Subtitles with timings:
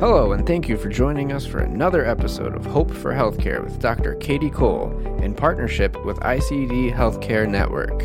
[0.00, 3.78] Hello, and thank you for joining us for another episode of Hope for Healthcare with
[3.80, 4.14] Dr.
[4.14, 4.90] Katie Cole
[5.22, 7.98] in partnership with ICD Healthcare Network.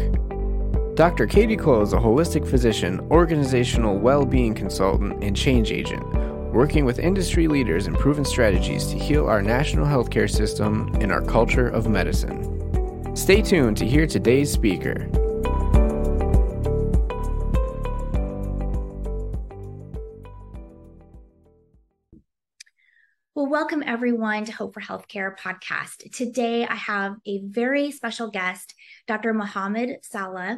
[0.98, 1.26] Dr.
[1.26, 6.06] Katie Cole is a holistic physician, organizational well being consultant, and change agent,
[6.54, 11.22] working with industry leaders and proven strategies to heal our national healthcare system and our
[11.22, 13.16] culture of medicine.
[13.16, 15.08] Stay tuned to hear today's speaker.
[23.56, 26.12] Welcome everyone to Hope for Healthcare podcast.
[26.12, 28.76] Today I have a very special guest,
[29.08, 29.34] Dr.
[29.34, 30.58] Mohamed Saleh.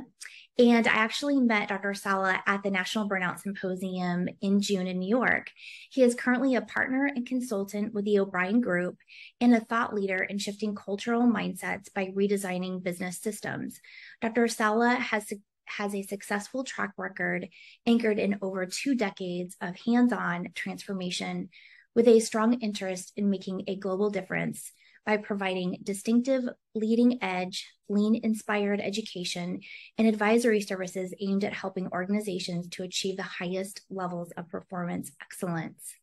[0.57, 1.93] And I actually met Dr.
[1.93, 5.51] Saleh at the National Burnout Symposium in June in New York.
[5.91, 8.97] He is currently a partner and consultant with the O'Brien Group
[9.39, 13.79] and a thought leader in shifting cultural mindsets by redesigning business systems.
[14.21, 14.47] Dr.
[14.47, 15.31] Saleh has
[15.65, 17.47] has a successful track record
[17.85, 21.49] anchored in over two decades of hands on transformation
[21.97, 24.71] with a strong interest in making a global difference
[25.03, 26.43] by providing distinctive,
[26.75, 29.59] leading edge, lean inspired education
[29.97, 35.95] and advisory services aimed at helping organizations to achieve the highest levels of performance excellence.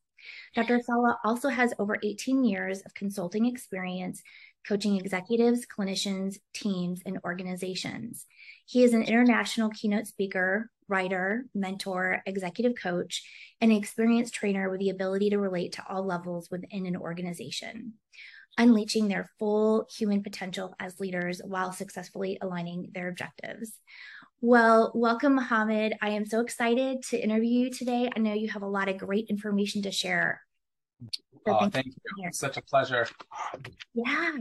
[0.56, 0.81] Dr.
[0.81, 4.20] Saleh also has over 18 years of consulting experience
[4.67, 8.27] coaching executives, clinicians, teams, and organizations.
[8.67, 13.22] He is an international keynote speaker, writer, mentor, executive coach,
[13.60, 17.94] and an experienced trainer with the ability to relate to all levels within an organization,
[18.58, 23.72] unleashing their full human potential as leaders while successfully aligning their objectives.
[24.40, 25.94] Well, welcome, Mohamed.
[26.02, 28.10] I am so excited to interview you today.
[28.14, 30.42] I know you have a lot of great information to share.
[31.46, 32.30] So oh, thank, you.
[32.32, 33.06] Such a pleasure.
[33.94, 34.32] Yeah.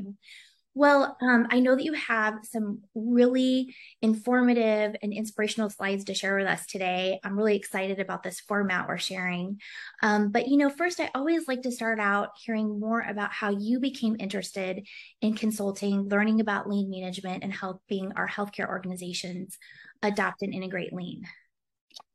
[0.75, 6.35] Well, um, I know that you have some really informative and inspirational slides to share
[6.35, 7.19] with us today.
[7.23, 9.61] I'm really excited about this format we're sharing.
[10.01, 13.51] Um, but, you know, first, I always like to start out hearing more about how
[13.51, 14.87] you became interested
[15.21, 19.59] in consulting, learning about lean management, and helping our healthcare organizations
[20.01, 21.27] adopt and integrate lean.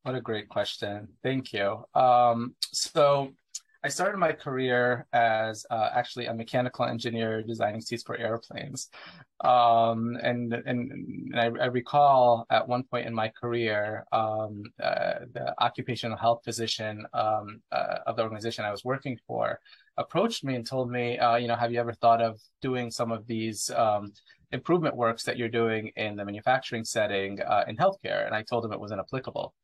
[0.02, 1.08] What a great question.
[1.22, 1.84] Thank you.
[1.94, 3.34] Um, so,
[3.84, 8.88] I started my career as uh, actually a mechanical engineer designing seats for airplanes.
[9.44, 15.20] Um, and and, and I, I, recall at one point in my career, um, uh,
[15.32, 19.60] the occupational health physician um, uh, of the organization I was working for
[19.96, 23.12] approached me and told me, uh, you know, have you ever thought of doing some
[23.12, 24.12] of these um,
[24.50, 28.26] improvement works that you're doing in the manufacturing setting uh, in healthcare?
[28.26, 29.54] And I told him it wasn't applicable.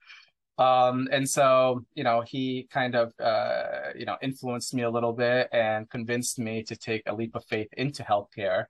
[0.57, 5.13] Um, and so, you know, he kind of, uh, you know, influenced me a little
[5.13, 8.67] bit and convinced me to take a leap of faith into healthcare.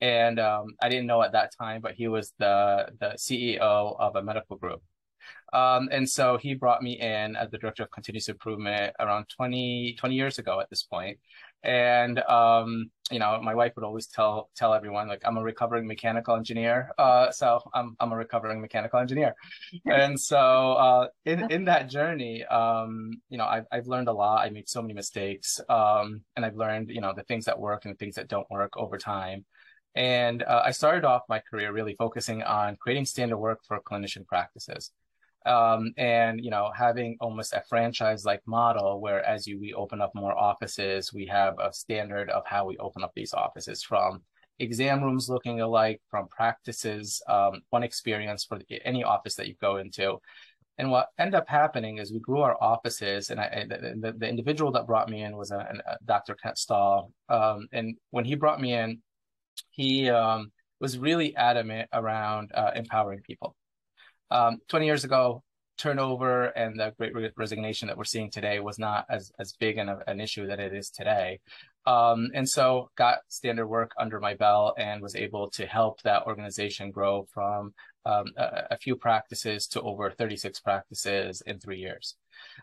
[0.00, 3.60] And um, I didn't know at that time, but he was the the CEO
[3.98, 4.82] of a medical group.
[5.52, 9.94] Um, and so he brought me in as the director of continuous improvement around 20,
[9.98, 11.18] 20 years ago at this point.
[11.64, 15.86] And um, you know, my wife would always tell tell everyone like I'm a recovering
[15.86, 16.90] mechanical engineer.
[16.98, 19.34] Uh, so I'm I'm a recovering mechanical engineer.
[19.86, 24.44] And so uh, in in that journey, um, you know, I've I've learned a lot.
[24.44, 27.84] I made so many mistakes, um, and I've learned you know the things that work
[27.84, 29.44] and the things that don't work over time.
[29.94, 34.26] And uh, I started off my career really focusing on creating standard work for clinician
[34.26, 34.90] practices
[35.46, 40.00] um, and you know having almost a franchise like model where as you we open
[40.00, 44.22] up more offices we have a standard of how we open up these offices from
[44.58, 49.76] exam rooms looking alike from practices um, one experience for any office that you go
[49.76, 50.18] into.
[50.76, 54.72] And what ended up happening is we grew our offices and, I, the, the, individual
[54.72, 57.12] that brought me in was a, a dr kent stahl.
[57.28, 59.00] Um, and when he brought me in
[59.70, 60.50] he um,
[60.80, 63.54] was really adamant around uh, empowering people
[64.34, 65.42] um, 20 years ago,
[65.76, 69.96] turnover and the great resignation that we're seeing today was not as, as big an,
[70.06, 71.40] an issue that it is today.
[71.86, 76.26] Um, and so got standard work under my belt and was able to help that
[76.26, 77.74] organization grow from
[78.06, 82.16] um, a, a, few practices to over 36 practices in three years.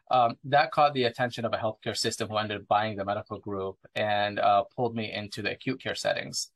[0.09, 3.39] Um, that caught the attention of a healthcare system who ended up buying the medical
[3.39, 6.51] group and uh, pulled me into the acute care settings.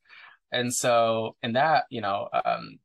[0.52, 2.78] And so in that, you know, um,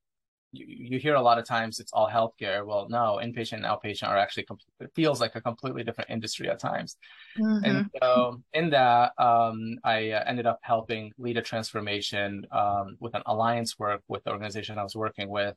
[0.52, 2.66] you, you hear a lot of times it's all healthcare.
[2.66, 4.48] Well, no, inpatient and outpatient are actually
[4.80, 6.98] it feels like a completely different industry at times.
[7.40, 7.66] Mm-hmm.
[7.66, 13.16] And so in that, um, I uh, ended up helping lead a transformation um, with
[13.16, 15.56] an alliance work with the organization I was working with,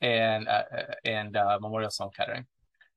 [0.00, 2.46] and uh, uh and uh, Memorial Sloan Kettering.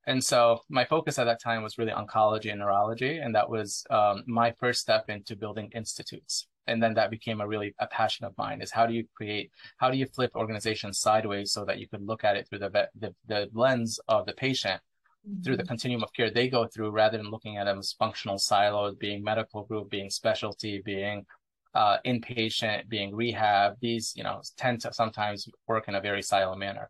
[0.07, 3.86] And so my focus at that time was really oncology and neurology, and that was
[3.90, 8.25] um, my first step into building institutes and then that became a really a passion
[8.25, 11.80] of mine is how do you create how do you flip organizations sideways so that
[11.80, 14.81] you could look at it through the the, the lens of the patient
[15.27, 15.42] mm-hmm.
[15.42, 18.38] through the continuum of care they go through rather than looking at them as functional
[18.38, 21.25] silos, being medical group, being specialty, being
[21.74, 23.75] uh, inpatient, being rehab.
[23.80, 26.89] These, you know, tend to sometimes work in a very silo manner.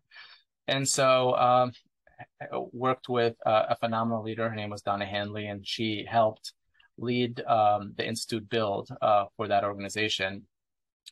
[0.68, 1.72] And so, um,
[2.42, 4.50] I worked with uh, a phenomenal leader.
[4.50, 6.54] Her name was Donna Handley, and she helped
[7.00, 10.46] lead um, the Institute build uh, for that organization.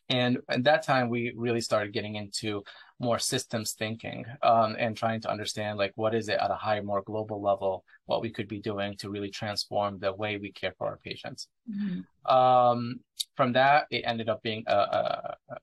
[0.09, 2.63] And at that time, we really started getting into
[2.99, 6.79] more systems thinking um, and trying to understand like what is it at a high,
[6.81, 10.73] more global level, what we could be doing to really transform the way we care
[10.77, 11.47] for our patients.
[11.69, 12.33] Mm-hmm.
[12.33, 12.99] Um,
[13.35, 14.75] from that, it ended up being a,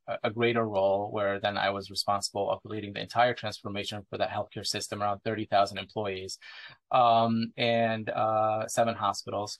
[0.07, 4.17] a, a, greater role where then I was responsible of leading the entire transformation for
[4.19, 6.39] that healthcare system, around 30,000 employees
[6.93, 9.59] um, and uh, seven hospitals.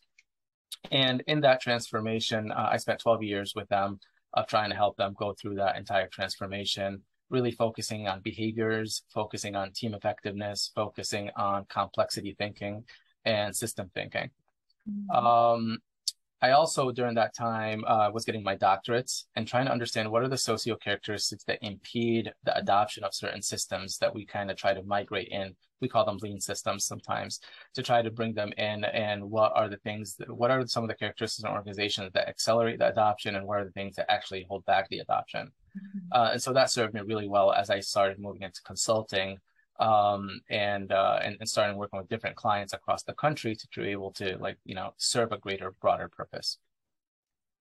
[0.91, 3.99] And in that transformation, uh, I spent 12 years with them
[4.35, 9.55] of trying to help them go through that entire transformation, really focusing on behaviors, focusing
[9.55, 12.85] on team effectiveness, focusing on complexity thinking
[13.25, 14.31] and system thinking.
[14.89, 15.11] Mm-hmm.
[15.11, 15.79] Um,
[16.45, 20.23] I also, during that time, uh, was getting my doctorates and trying to understand what
[20.23, 24.59] are the socio characteristics that impede the adoption of certain systems that we kind of
[24.59, 25.57] try to migrate in.
[25.81, 27.41] We call them lean systems sometimes
[27.73, 28.85] to try to bring them in.
[28.85, 32.29] And what are the things, that, what are some of the characteristics in organizations that
[32.29, 35.51] accelerate the adoption and what are the things that actually hold back the adoption?
[35.75, 35.99] Mm-hmm.
[36.13, 39.39] Uh, and so that served me really well as I started moving into consulting
[39.79, 43.89] um, and, uh, and and starting working with different clients across the country to be
[43.89, 46.59] able to like you know serve a greater, broader purpose.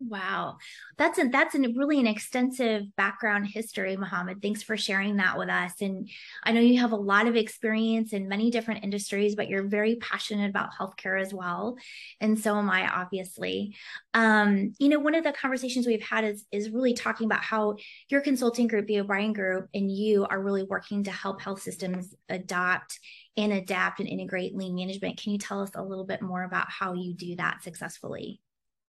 [0.10, 0.58] Wow.
[0.98, 4.42] That's a, that's a really an extensive background history, Mohamed.
[4.42, 5.74] Thanks for sharing that with us.
[5.82, 6.10] And
[6.44, 9.96] I know you have a lot of experience in many different industries, but you're very
[9.96, 11.78] passionate about healthcare as well.
[12.20, 13.76] And so am I, obviously.
[14.14, 17.78] Um, you know, one of the conversations we've had is, is really talking about how
[18.10, 22.14] your consulting group, the O'Brien Group, and you are really working to help health systems
[22.28, 23.00] adopt
[23.38, 25.18] and adapt and integrate lean management.
[25.18, 28.42] Can you tell us a little bit more about how you do that successfully?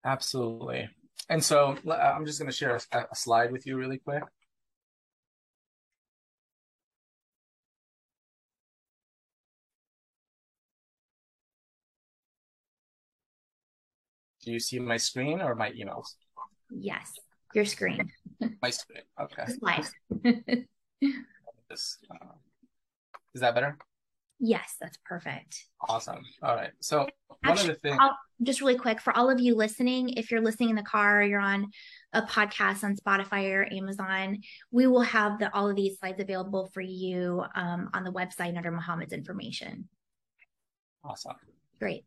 [0.05, 0.89] Absolutely.
[1.29, 4.23] And so I'm just going to share a, a slide with you really quick.
[14.45, 16.15] Do you see my screen or my emails?
[16.71, 17.11] Yes,
[17.53, 18.09] your screen.
[18.61, 19.01] my screen.
[19.19, 19.43] Okay.
[19.59, 19.85] Slide.
[21.69, 22.31] This, uh,
[23.35, 23.77] is that better?
[24.39, 25.65] Yes, that's perfect.
[25.87, 26.23] Awesome.
[26.43, 26.71] All right.
[26.79, 27.07] So
[27.43, 27.99] one of the things
[28.43, 31.39] just really quick for all of you listening, if you're listening in the car, you're
[31.39, 31.67] on
[32.13, 34.39] a podcast on Spotify or Amazon,
[34.71, 38.55] we will have the all of these slides available for you um, on the website
[38.55, 39.89] under Mohamed's information.
[41.03, 41.35] Awesome.
[41.79, 42.05] Great.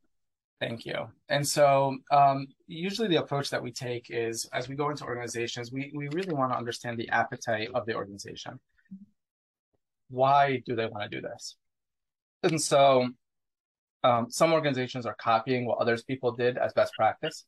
[0.60, 1.08] Thank you.
[1.30, 5.72] And so, um, usually the approach that we take is as we go into organizations,
[5.72, 8.60] we, we really want to understand the appetite of the organization.
[10.10, 11.56] Why do they want to do this?
[12.42, 13.08] And so
[14.02, 17.44] um, some organizations are copying what others people did as best practice.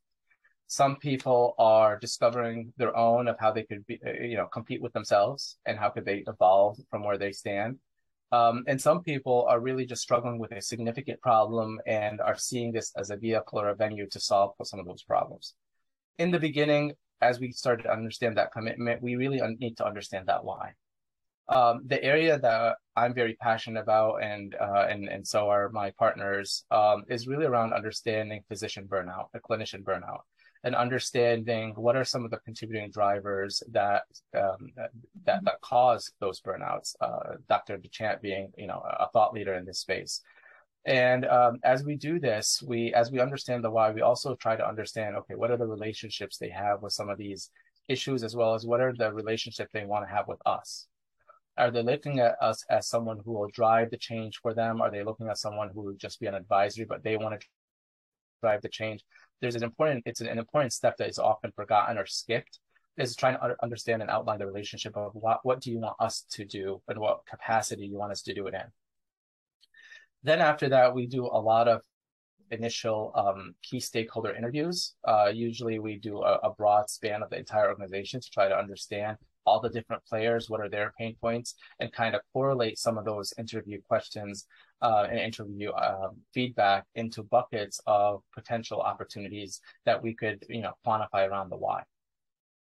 [0.67, 4.81] Some people are discovering their own of how they could be, uh, you know, compete
[4.81, 7.79] with themselves and how could they evolve from where they stand.
[8.33, 12.73] Um, and some people are really just struggling with a significant problem and are seeing
[12.73, 15.55] this as a vehicle or a venue to solve for some of those problems.
[16.19, 20.29] In the beginning, as we started to understand that commitment, we really need to understand
[20.29, 20.73] that why.
[21.49, 25.91] Um, the area that I'm very passionate about, and uh, and and so are my
[25.93, 30.21] partners, um, is really around understanding physician burnout, the clinician burnout,
[30.65, 34.05] and understanding what are some of the contributing drivers that
[34.37, 36.95] um, that that cause those burnouts.
[37.01, 37.79] Uh, Dr.
[37.79, 40.21] DuChamp being, you know, a thought leader in this space.
[40.85, 44.57] And um, as we do this, we as we understand the why, we also try
[44.57, 47.51] to understand, okay, what are the relationships they have with some of these
[47.89, 50.87] issues, as well as what are the relationships they want to have with us
[51.57, 54.81] are they looking at us as someone who will drive the change for them?
[54.81, 57.47] Are they looking at someone who will just be an advisory, but they want to
[58.43, 59.05] drive the change?
[59.41, 62.59] There's an important, it's an, an important step that is often forgotten or skipped
[62.99, 66.27] is trying to understand and outline the relationship of what, what do you want us
[66.31, 68.65] to do and what capacity you want us to do it in.
[70.23, 71.81] Then after that, we do a lot of
[72.51, 74.95] initial um, key stakeholder interviews.
[75.05, 78.57] Uh, usually we do a, a, broad span of the entire organization to try to
[78.57, 82.99] understand all the different players, what are their pain points, and kind of correlate some
[82.99, 84.47] of those interview questions
[84.81, 90.73] uh, and interview um, feedback into buckets of potential opportunities that we could, you know,
[90.87, 91.83] quantify around the why.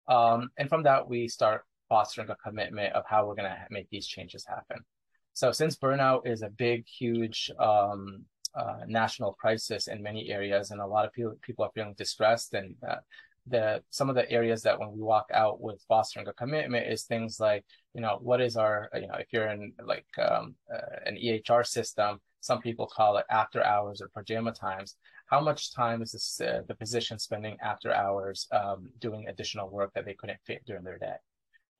[0.08, 3.88] Um, and from that, we start fostering a commitment of how we're going to make
[3.90, 4.78] these changes happen.
[5.34, 8.24] So since burnout is a big, huge um,
[8.54, 12.54] uh, national crisis in many areas, and a lot of people, people are feeling distressed
[12.54, 12.96] and uh,
[13.46, 17.02] the some of the areas that when we walk out with fostering a commitment is
[17.02, 20.96] things like you know what is our you know if you're in like um, uh,
[21.06, 24.96] an EHR system some people call it after hours or pajama times.
[25.26, 29.92] How much time is this, uh, the physician spending after hours um, doing additional work
[29.94, 31.14] that they couldn't fit during their day?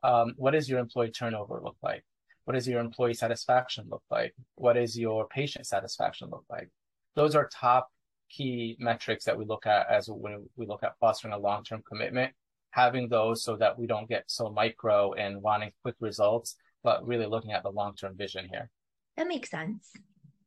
[0.05, 2.05] Um, what does your employee turnover look like?
[2.45, 4.35] What does your employee satisfaction look like?
[4.55, 6.71] What does your patient satisfaction look like?
[7.17, 7.91] Those are top
[8.35, 12.33] key metrics that we look at as when we look at fostering a long-term commitment,
[12.71, 17.27] having those so that we don't get so micro and wanting quick results, but really
[17.27, 18.71] looking at the long-term vision here.
[19.17, 19.93] That makes sense.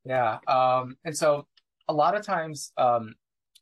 [0.04, 0.40] Yeah.
[0.48, 1.48] Um, and so
[1.88, 3.16] a lot of times um,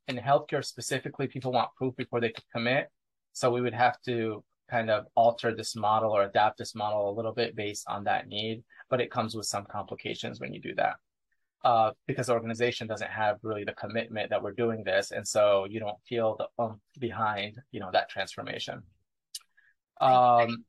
[0.08, 2.90] in healthcare specifically, people want proof before they could commit.
[3.34, 7.16] So we would have to kind of alter this model or adapt this model a
[7.16, 10.74] little bit based on that need, but it comes with some complications when you do
[10.76, 10.96] that.
[11.64, 15.66] Uh, because the organization doesn't have really the commitment that we're doing this, and so
[15.70, 18.84] you don't feel the um behind, you know, that transformation.
[20.02, 20.66] Um,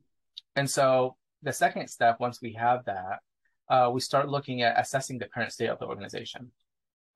[0.54, 3.18] and so the second step, once we have that,
[3.68, 6.52] uh, we start looking at assessing the current state of the organization.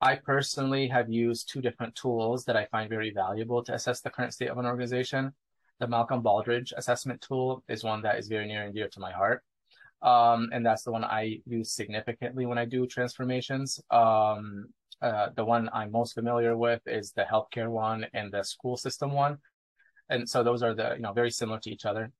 [0.01, 4.09] I personally have used two different tools that I find very valuable to assess the
[4.09, 5.33] current state of an organization.
[5.79, 9.11] The Malcolm Baldrige assessment tool is one that is very near and dear to my
[9.11, 9.43] heart.
[10.01, 13.79] Um, and that's the one I use significantly when I do transformations.
[13.91, 14.67] Um,
[15.01, 19.11] uh, the one I'm most familiar with is the healthcare one and the school system
[19.11, 19.37] one.
[20.09, 22.11] And so those are the, you know, very similar to each other.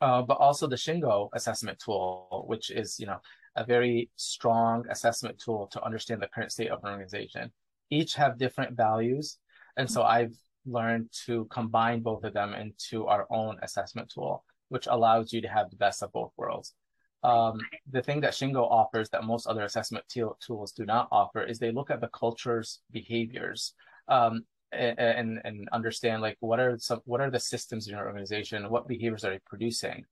[0.00, 3.18] Uh, but also the Shingo assessment tool, which is, you know,
[3.56, 7.52] a very strong assessment tool to understand the current state of an organization.
[7.90, 9.38] Each have different values.
[9.76, 10.34] And so I've
[10.66, 15.48] learned to combine both of them into our own assessment tool, which allows you to
[15.48, 16.74] have the best of both worlds.
[17.22, 17.60] Um,
[17.90, 21.58] the thing that Shingo offers that most other assessment t- tools do not offer is
[21.58, 23.74] they look at the culture's behaviors
[24.08, 28.68] um, and, and understand like what are some what are the systems in your organization,
[28.70, 30.04] what behaviors are you producing,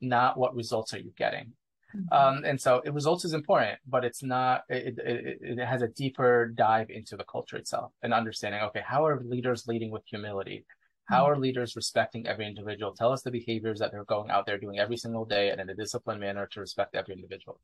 [0.00, 1.52] not what results are you getting.
[1.96, 2.12] Mm-hmm.
[2.12, 5.88] Um, and so it, results is important, but it's not, it, it, it has a
[5.88, 10.64] deeper dive into the culture itself and understanding, okay, how are leaders leading with humility?
[11.06, 11.32] How mm-hmm.
[11.32, 12.92] are leaders respecting every individual?
[12.92, 15.68] Tell us the behaviors that they're going out there doing every single day and in
[15.68, 17.60] a disciplined manner to respect every individual.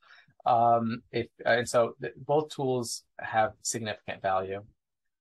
[0.47, 4.63] Um, if, and so both tools have significant value.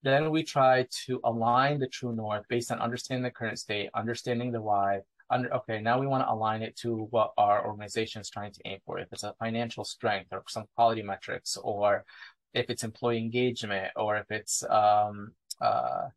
[0.03, 4.51] Then we try to align the true north based on understanding the current state, understanding
[4.51, 8.29] the why, under, okay, now we want to align it to what our organization is
[8.29, 9.00] trying to aim for.
[9.00, 12.05] If it's a financial strength or some quality metrics, or
[12.53, 16.07] if it's employee engagement, or if it's um, uh,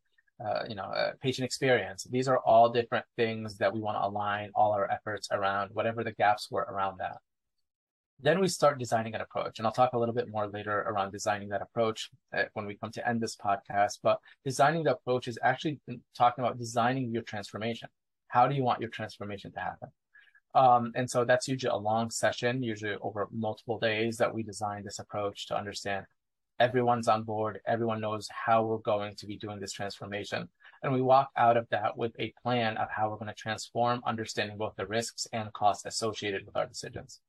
[0.44, 2.04] uh, you know uh, patient experience.
[2.04, 6.04] These are all different things that we want to align all our efforts around, whatever
[6.04, 7.18] the gaps were around that.
[8.22, 11.10] Then we start designing an approach, and I'll talk a little bit more later around
[11.12, 13.98] designing that approach uh, when we come to end this podcast.
[14.02, 15.80] But designing the approach is actually
[16.16, 17.88] talking about designing your transformation
[18.30, 19.88] how do you want your transformation to happen?
[20.54, 24.82] Um, and so that's usually a long session, usually over multiple days that we design
[24.84, 26.06] this approach to understand
[26.60, 27.60] everyone's on board.
[27.66, 30.48] Everyone knows how we're going to be doing this transformation.
[30.82, 34.02] And we walk out of that with a plan of how we're going to transform,
[34.06, 37.20] understanding both the risks and costs associated with our decisions.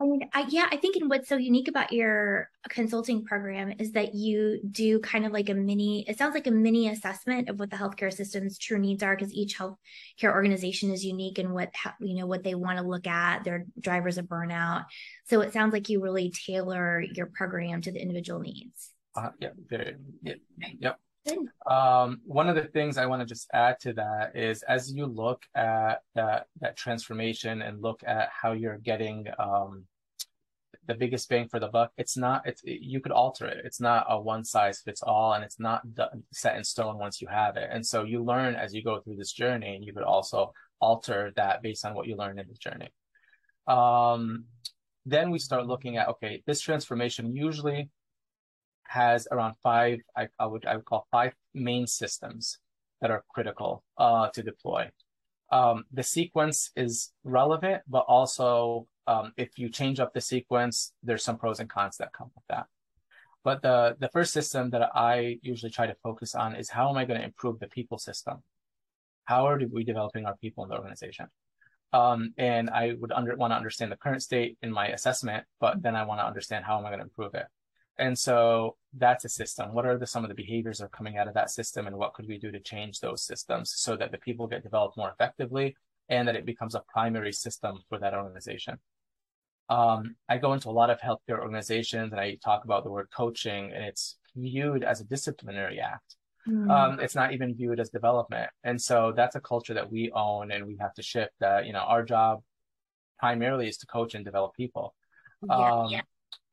[0.00, 3.92] I mean, I, yeah, I think and what's so unique about your consulting program is
[3.92, 7.60] that you do kind of like a mini, it sounds like a mini assessment of
[7.60, 11.72] what the healthcare system's true needs are because each healthcare organization is unique and what,
[12.00, 14.86] you know, what they want to look at, their drivers of burnout.
[15.26, 18.90] So it sounds like you really tailor your program to the individual needs.
[19.14, 20.34] Uh, yeah, very, yeah,
[20.80, 20.98] yep.
[21.66, 25.06] Um, one of the things I want to just add to that is as you
[25.06, 29.84] look at that that transformation and look at how you're getting um,
[30.86, 33.64] the biggest bang for the buck, it's not it's you could alter it.
[33.64, 35.82] It's not a one size fits all, and it's not
[36.32, 37.68] set in stone once you have it.
[37.70, 41.32] And so you learn as you go through this journey, and you could also alter
[41.36, 42.92] that based on what you learn in the journey.
[43.68, 44.46] Um,
[45.06, 47.88] then we start looking at okay, this transformation usually
[48.92, 52.58] has around five, I, I, would I would call five main systems
[53.00, 54.90] that are critical uh, to deploy.
[55.50, 61.24] Um, the sequence is relevant, but also um, if you change up the sequence, there's
[61.24, 62.66] some pros and cons that come with that.
[63.44, 66.96] But the the first system that I usually try to focus on is how am
[66.96, 68.42] I going to improve the people system?
[69.24, 71.26] How are we developing our people in the organization?
[71.92, 75.82] Um, and I would under, want to understand the current state in my assessment, but
[75.82, 77.46] then I want to understand how am I going to improve it.
[77.98, 79.72] And so that's a system.
[79.72, 81.96] What are the, some of the behaviors that are coming out of that system and
[81.96, 85.10] what could we do to change those systems so that the people get developed more
[85.10, 85.76] effectively
[86.08, 88.78] and that it becomes a primary system for that organization?
[89.68, 93.08] Um, I go into a lot of healthcare organizations and I talk about the word
[93.14, 96.16] coaching and it's viewed as a disciplinary act.
[96.48, 96.70] Mm.
[96.70, 98.50] Um, it's not even viewed as development.
[98.64, 101.72] And so that's a culture that we own and we have to shift that, you
[101.72, 102.42] know, our job
[103.18, 104.94] primarily is to coach and develop people.
[105.42, 106.00] Yeah, um, yeah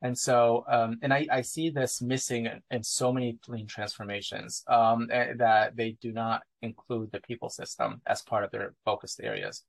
[0.01, 5.09] and so, um, and I, I, see this missing in so many lean transformations um,
[5.11, 9.65] eh, that they do not include the people system as part of their focused areas.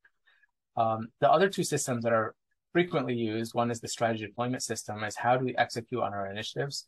[0.77, 2.37] Um, the other two systems that are
[2.73, 6.31] frequently used, one is the strategy deployment system, is how do we execute on our
[6.31, 6.87] initiatives?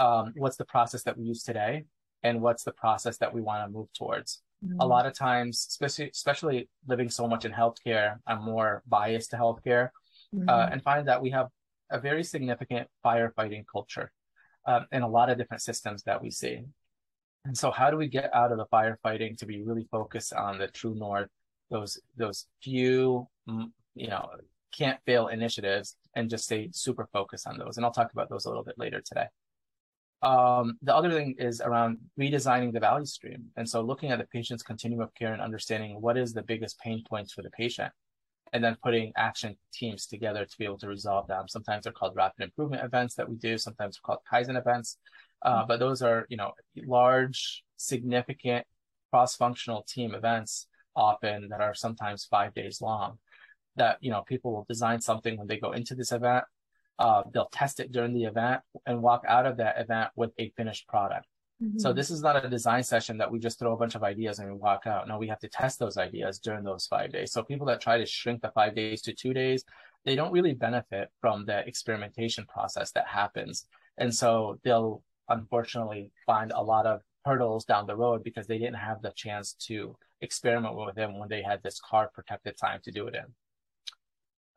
[0.00, 1.84] Um, what's the process that we use today?
[2.24, 4.42] And what's the process that we want to move towards?
[4.64, 4.80] Mm-hmm.
[4.80, 9.36] A lot of times, especially, especially living so much in healthcare, I'm more biased to
[9.36, 9.90] healthcare
[10.34, 10.48] mm-hmm.
[10.48, 11.46] uh, and find that we have
[11.90, 14.12] a very significant firefighting culture
[14.66, 16.62] um, in a lot of different systems that we see.
[17.44, 20.58] And so, how do we get out of the firefighting to be really focused on
[20.58, 21.28] the true north,
[21.70, 23.28] those those few,
[23.94, 24.28] you know,
[24.76, 27.76] can't fail initiatives, and just stay super focused on those?
[27.76, 29.26] And I'll talk about those a little bit later today.
[30.22, 34.26] Um, the other thing is around redesigning the value stream, and so looking at the
[34.26, 37.92] patient's continuum of care and understanding what is the biggest pain points for the patient
[38.52, 41.48] and then putting action teams together to be able to resolve them.
[41.48, 43.58] Sometimes they're called rapid improvement events that we do.
[43.58, 44.98] Sometimes they're called Kaizen events.
[45.42, 46.52] Uh, but those are, you know,
[46.86, 48.64] large, significant
[49.10, 53.18] cross-functional team events often that are sometimes five days long
[53.76, 56.44] that, you know, people will design something when they go into this event.
[56.98, 60.50] Uh, they'll test it during the event and walk out of that event with a
[60.56, 61.26] finished product.
[61.62, 61.78] Mm-hmm.
[61.78, 64.38] So this is not a design session that we just throw a bunch of ideas
[64.38, 65.08] and we walk out.
[65.08, 67.32] No, we have to test those ideas during those five days.
[67.32, 69.64] So people that try to shrink the five days to two days,
[70.04, 73.66] they don't really benefit from the experimentation process that happens.
[73.96, 78.74] And so they'll unfortunately find a lot of hurdles down the road because they didn't
[78.74, 82.92] have the chance to experiment with them when they had this card protected time to
[82.92, 83.24] do it in.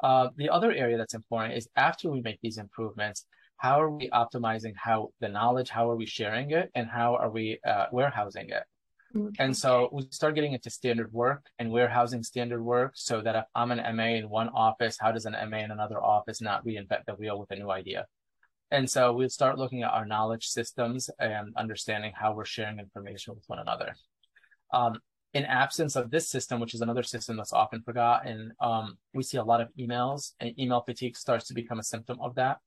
[0.02, 3.26] Uh, the other area that's important is after we make these improvements,
[3.60, 7.30] how are we optimizing how the knowledge how are we sharing it and how are
[7.30, 8.64] we uh, warehousing it?
[9.16, 9.44] Okay.
[9.44, 13.46] and so we start getting into standard work and warehousing standard work so that if
[13.56, 17.04] i'm an ma in one office how does an ma in another office not reinvent
[17.08, 18.06] the wheel with a new idea?
[18.72, 23.34] And so we start looking at our knowledge systems and understanding how we're sharing information
[23.34, 23.96] with one another.
[24.72, 25.00] Um,
[25.34, 29.38] in absence of this system, which is another system that's often forgotten, um, we see
[29.38, 32.58] a lot of emails, and email fatigue starts to become a symptom of that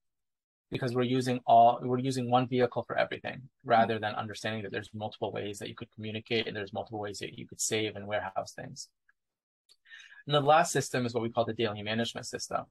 [0.73, 4.89] because we're using all we're using one vehicle for everything rather than understanding that there's
[4.95, 8.07] multiple ways that you could communicate and there's multiple ways that you could save and
[8.07, 8.89] warehouse things.
[10.27, 12.65] And the last system is what we call the daily management system.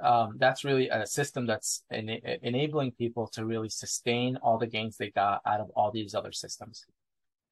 [0.00, 5.10] Um, that's really a system that's enabling people to really sustain all the gains they
[5.10, 6.86] got out of all these other systems.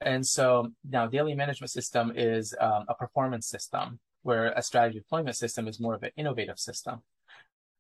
[0.00, 5.36] And so now daily management system is um, a performance system where a strategy deployment
[5.36, 7.02] system is more of an innovative system.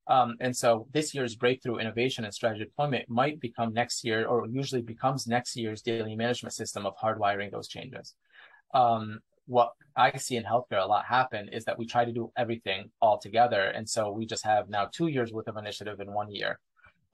[0.06, 4.46] Um, and so this year's breakthrough innovation and strategy deployment might become next year, or
[4.46, 8.14] usually becomes next year's daily management system of hardwiring those changes.
[8.74, 12.32] Um, what I see in healthcare a lot happen is that we try to do
[12.36, 13.62] everything all together.
[13.62, 16.60] And so we just have now two years worth of initiative in one year,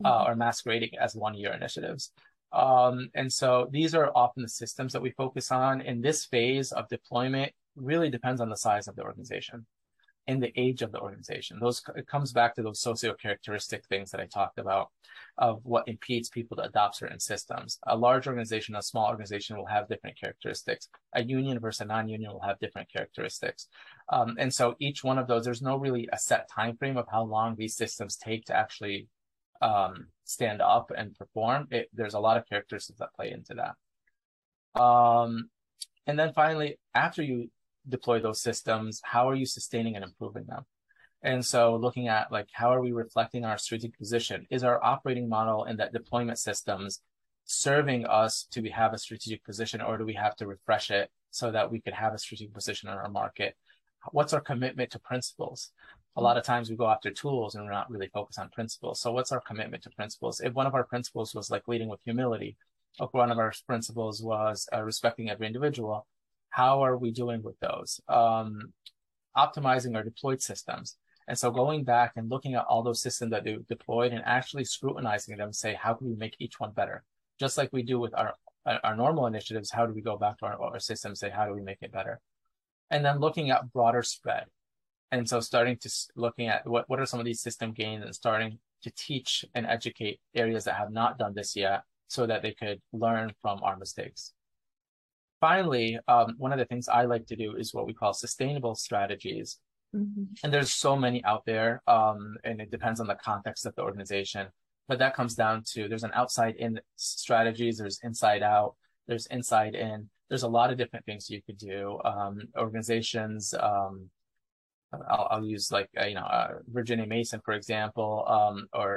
[0.04, 0.28] uh, mm-hmm.
[0.28, 2.12] uh, or masquerading as one year initiatives.
[2.52, 5.80] Um, and so these are often the systems that we focus on.
[5.80, 9.66] In this phase of deployment, really depends on the size of the organization
[10.26, 11.58] in the age of the organization.
[11.60, 14.90] Those it comes back to those socio characteristic things that I talked about
[15.38, 17.78] of what impedes people to adopt certain systems.
[17.86, 20.88] A large organization, a small organization will have different characteristics.
[21.14, 23.68] A union versus a non-union will have different characteristics.
[24.08, 27.06] Um, and so each one of those, there's no really a set time frame of
[27.08, 29.08] how long these systems take to actually
[29.62, 31.68] um, stand up and perform.
[31.70, 34.80] It, there's a lot of characteristics that play into that.
[34.80, 35.50] Um,
[36.06, 37.50] and then finally, after you
[37.88, 40.64] deploy those systems, how are you sustaining and improving them?
[41.22, 44.46] And so looking at like how are we reflecting our strategic position?
[44.50, 47.00] Is our operating model and that deployment systems
[47.44, 51.50] serving us to have a strategic position or do we have to refresh it so
[51.50, 53.56] that we could have a strategic position in our market?
[54.12, 55.72] What's our commitment to principles?
[56.16, 59.00] A lot of times we go after tools and we're not really focused on principles.
[59.00, 60.40] So what's our commitment to principles?
[60.40, 62.56] If one of our principles was like leading with humility,
[63.00, 66.06] if one of our principles was uh, respecting every individual,
[66.56, 68.00] how are we doing with those?
[68.08, 68.72] Um,
[69.36, 70.96] optimizing our deployed systems.
[71.28, 74.64] And so going back and looking at all those systems that we deployed and actually
[74.64, 77.04] scrutinizing them, say, how can we make each one better?
[77.38, 78.32] Just like we do with our,
[78.64, 81.52] our normal initiatives, how do we go back to our, our system, say, how do
[81.52, 82.20] we make it better?
[82.90, 84.44] And then looking at broader spread.
[85.12, 88.14] And so starting to looking at what, what are some of these system gains and
[88.14, 92.52] starting to teach and educate areas that have not done this yet so that they
[92.52, 94.32] could learn from our mistakes
[95.46, 98.74] finally, um, one of the things I like to do is what we call sustainable
[98.74, 99.58] strategies.
[99.94, 100.24] Mm-hmm.
[100.42, 103.82] And there's so many out there, um, and it depends on the context of the
[103.82, 104.48] organization.
[104.88, 108.74] But that comes down to there's an outside in strategies, there's inside out,
[109.06, 110.10] there's inside in.
[110.28, 112.00] There's a lot of different things you could do.
[112.04, 114.10] Um, organizations, um,
[115.08, 118.90] I'll, I'll use like uh, you know uh, Virginia Mason for example, um, or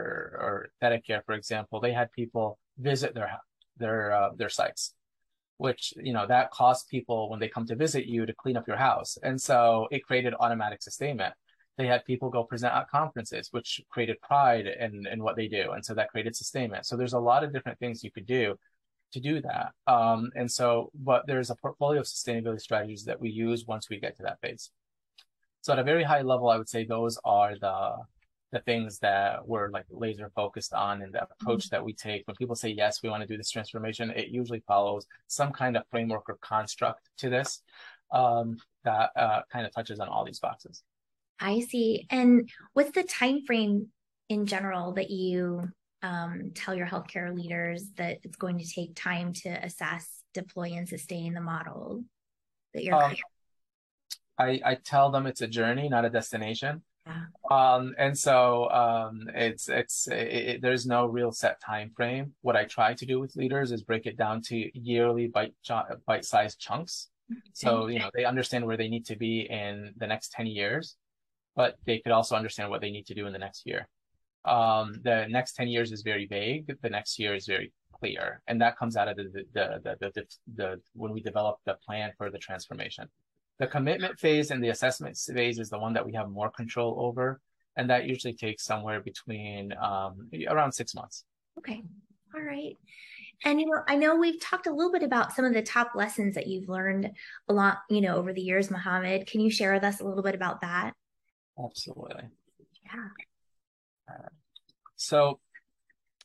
[0.44, 1.80] or ThedaCare for example.
[1.80, 3.30] They had people visit their
[3.78, 4.94] their uh, their sites,
[5.60, 8.68] which you know that costs people when they come to visit you to clean up
[8.68, 11.34] your house, and so it created automatic sustainment.
[11.78, 15.72] They had people go present at conferences, which created pride in in what they do,
[15.72, 16.86] and so that created sustainment.
[16.86, 18.56] So there's a lot of different things you could do
[19.12, 19.72] to do that.
[19.88, 24.00] Um, and so, but there's a portfolio of sustainability strategies that we use once we
[24.00, 24.72] get to that phase.
[25.62, 27.98] So at a very high level, I would say those are the
[28.52, 31.76] the things that we're like laser focused on and the approach mm-hmm.
[31.76, 34.64] that we take when people say yes we want to do this transformation it usually
[34.68, 37.62] follows some kind of framework or construct to this
[38.12, 40.84] um, that uh, kind of touches on all these boxes
[41.40, 43.88] i see and what's the time frame
[44.30, 45.68] in general that you
[46.02, 50.88] um, tell your healthcare leaders that it's going to take time to assess deploy and
[50.88, 52.04] sustain the model
[52.74, 53.16] that you're um,
[54.40, 56.82] I, I tell them it's a journey, not a destination.
[57.10, 57.76] Yeah.
[57.76, 62.34] Um, and so um, it's it's it, it, there's no real set time frame.
[62.42, 65.54] What I try to do with leaders is break it down to yearly bite
[66.06, 67.10] bite sized chunks.
[67.54, 70.96] So you know they understand where they need to be in the next ten years,
[71.56, 73.88] but they could also understand what they need to do in the next year.
[74.46, 76.76] Um, the next ten years is very vague.
[76.82, 80.12] The next year is very clear, and that comes out of the the the, the,
[80.16, 80.24] the,
[80.56, 83.10] the when we develop the plan for the transformation.
[83.60, 86.96] The commitment phase and the assessment phase is the one that we have more control
[87.00, 87.42] over.
[87.76, 91.26] And that usually takes somewhere between um, around six months.
[91.58, 91.82] Okay.
[92.36, 92.78] All right.
[93.46, 95.92] And you know, I know we've talked a little bit about some of the top
[95.96, 97.12] lessons that you've learned
[97.48, 99.28] a lot, you know, over the years, Mohamed.
[99.28, 100.94] Can you share with us a little bit about that?
[101.64, 102.24] Absolutely.
[102.86, 103.08] Yeah.
[104.14, 104.28] Uh,
[104.96, 105.40] so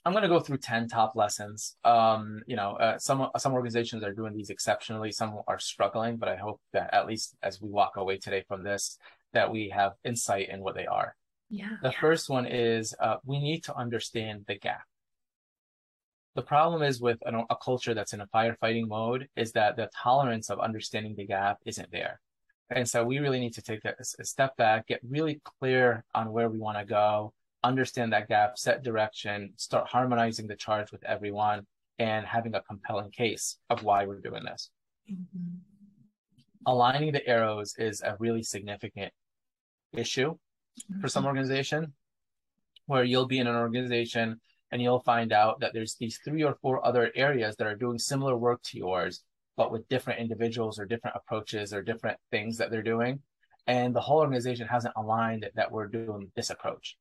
[0.04, 1.76] I'm going to go through 10 top lessons.
[1.84, 6.28] Um, you know, uh, some some organizations are doing these exceptionally, some are struggling, but
[6.28, 8.98] I hope that at least as we walk away today from this,
[9.32, 11.16] that we have insight in what they are.
[11.48, 11.76] Yeah.
[11.82, 14.84] The first one is uh, we need to understand the gap.
[16.34, 19.88] The problem is with a, a culture that's in a firefighting mode is that the
[19.94, 22.20] tolerance of understanding the gap isn't there.
[22.70, 26.32] And so we really need to take a, a step back, get really clear on
[26.32, 27.32] where we want to go,
[27.64, 31.66] understand that gap, set direction, start harmonizing the charge with everyone,
[31.98, 34.70] and having a compelling case of why we're doing this.
[35.10, 35.56] Mm-hmm.
[36.66, 39.12] Aligning the arrows is a really significant
[39.92, 41.00] issue mm-hmm.
[41.00, 41.28] for some mm-hmm.
[41.28, 41.92] organization
[42.86, 46.56] where you'll be in an organization and you'll find out that there's these three or
[46.60, 49.22] four other areas that are doing similar work to yours,
[49.56, 53.20] but with different individuals or different approaches or different things that they're doing.
[53.66, 56.96] And the whole organization hasn't aligned that we're doing this approach.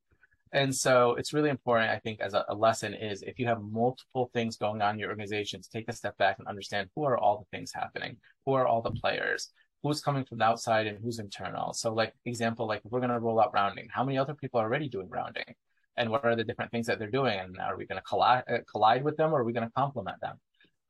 [0.54, 3.60] And so it's really important, I think, as a, a, lesson is if you have
[3.60, 7.02] multiple things going on in your organization, to take a step back and understand who
[7.02, 9.50] are all the things happening, who are all the players,
[9.82, 11.72] who's coming from the outside and who's internal.
[11.72, 14.64] So, like example, like we're going to roll out rounding, how many other people are
[14.64, 15.56] already doing rounding,
[15.96, 18.44] and what are the different things that they're doing, and are we going to collide
[18.48, 20.38] uh, collide with them, or are we going to complement them?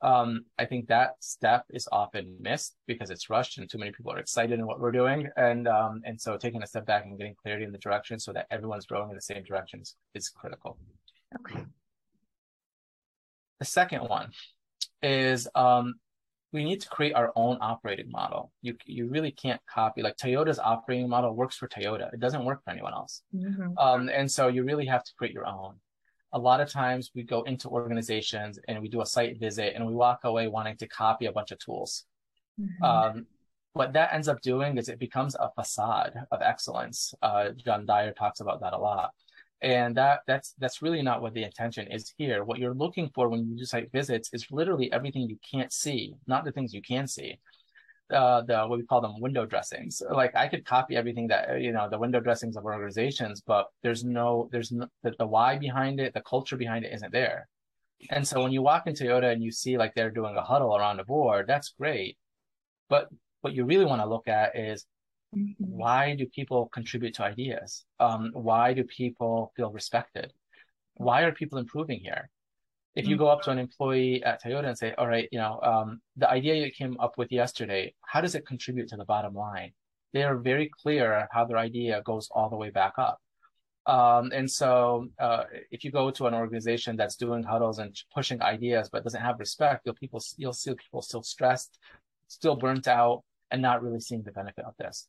[0.05, 4.13] Um, I think that step is often missed because it's rushed and too many people
[4.13, 5.29] are excited in what we're doing.
[5.37, 8.31] And, um, and so taking a step back and getting clarity in the direction so
[8.35, 10.77] that everyone's growing in the same direction is, is critical.
[11.41, 11.65] Okay.
[13.61, 14.31] The second one
[15.03, 15.95] is, um,
[16.53, 18.53] we need to create our own operating model.
[18.63, 22.15] You you really can't copy like Toyota's operating model works for Toyota.
[22.15, 23.23] It doesn't work for anyone else.
[23.35, 23.77] Mm-hmm.
[23.77, 25.75] Um, and so you really have to create your own
[26.35, 29.87] a lot of times we go into organizations and we do a site visit and
[29.87, 32.05] we walk away wanting to copy a bunch of tools.
[32.61, 32.85] Mm-hmm.
[32.85, 33.27] Um,
[33.73, 37.15] what that ends up doing is it becomes a facade of excellence.
[37.23, 39.13] Uh, John Dyer talks about that a lot.
[39.63, 42.45] And that that's that's really not what the intention is here.
[42.45, 46.15] What you're looking for when you do site visits is literally everything you can't see,
[46.27, 47.39] not the things you can see
[48.13, 50.03] uh, the what we call them window dressings.
[50.11, 54.05] Like I could copy everything that you know the window dressings of organizations, but there's
[54.05, 57.49] no there's no, the, the why behind it, the culture behind it isn't there.
[58.11, 60.77] And so when you walk in Toyota and you see like they're doing a huddle
[60.77, 62.19] around the board, that's great.
[62.89, 63.09] But
[63.41, 64.87] what you really want to look at is
[65.59, 67.85] why do people contribute to ideas?
[67.99, 70.33] Um, why do people feel respected?
[70.95, 72.31] Why are people improving here?
[72.95, 73.21] If you mm.
[73.21, 76.31] go up to an employee at Toyota and say, all right, you know, um, the
[76.31, 79.73] idea you came up with yesterday, how does it contribute to the bottom line?
[80.13, 83.19] They are very clear how their idea goes all the way back up.
[83.87, 88.41] Um, and so, uh, if you go to an organization that's doing huddles and pushing
[88.41, 91.79] ideas but doesn't have respect, you'll people you'll see people still stressed,
[92.29, 95.07] still burnt out, and not really seeing the benefit of this.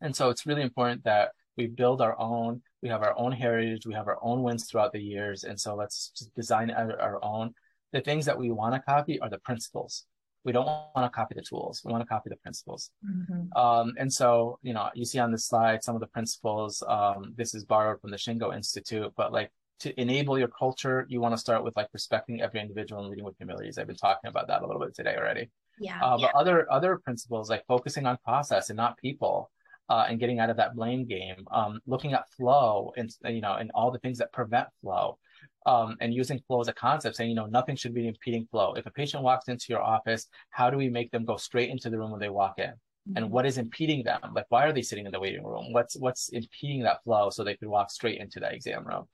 [0.00, 3.86] And so, it's really important that we build our own we have our own heritage
[3.86, 7.24] we have our own wins throughout the years and so let's just design our, our
[7.24, 7.54] own
[7.92, 10.04] the things that we want to copy are the principles
[10.44, 11.80] We don't want to copy the tools.
[11.84, 12.90] We want to copy the principles.
[13.04, 13.56] Mm-hmm.
[13.56, 16.82] Um, and so, you know, you see on this slide some of the principles.
[16.86, 21.20] Um, this is borrowed from the Shingo Institute, but like to enable your culture, you
[21.20, 23.70] want to start with like respecting every individual and leading with humility.
[23.78, 25.50] I've been talking about that a little bit today already.
[25.80, 26.00] Yeah.
[26.02, 26.28] Uh, yeah.
[26.32, 29.50] But other other principles like focusing on process and not people,
[29.88, 31.44] uh, and getting out of that blame game.
[31.50, 35.18] Um, looking at flow and you know and all the things that prevent flow
[35.66, 38.74] um, and using flow as a concept, saying, you know, nothing should be impeding flow.
[38.74, 41.90] If a patient walks into your office, how do we make them go straight into
[41.90, 42.66] the room when they walk in?
[42.66, 43.16] Mm-hmm.
[43.16, 44.20] And what is impeding them?
[44.34, 45.72] Like, why are they sitting in the waiting room?
[45.72, 49.04] What's what's impeding that flow so they could walk straight into that exam room?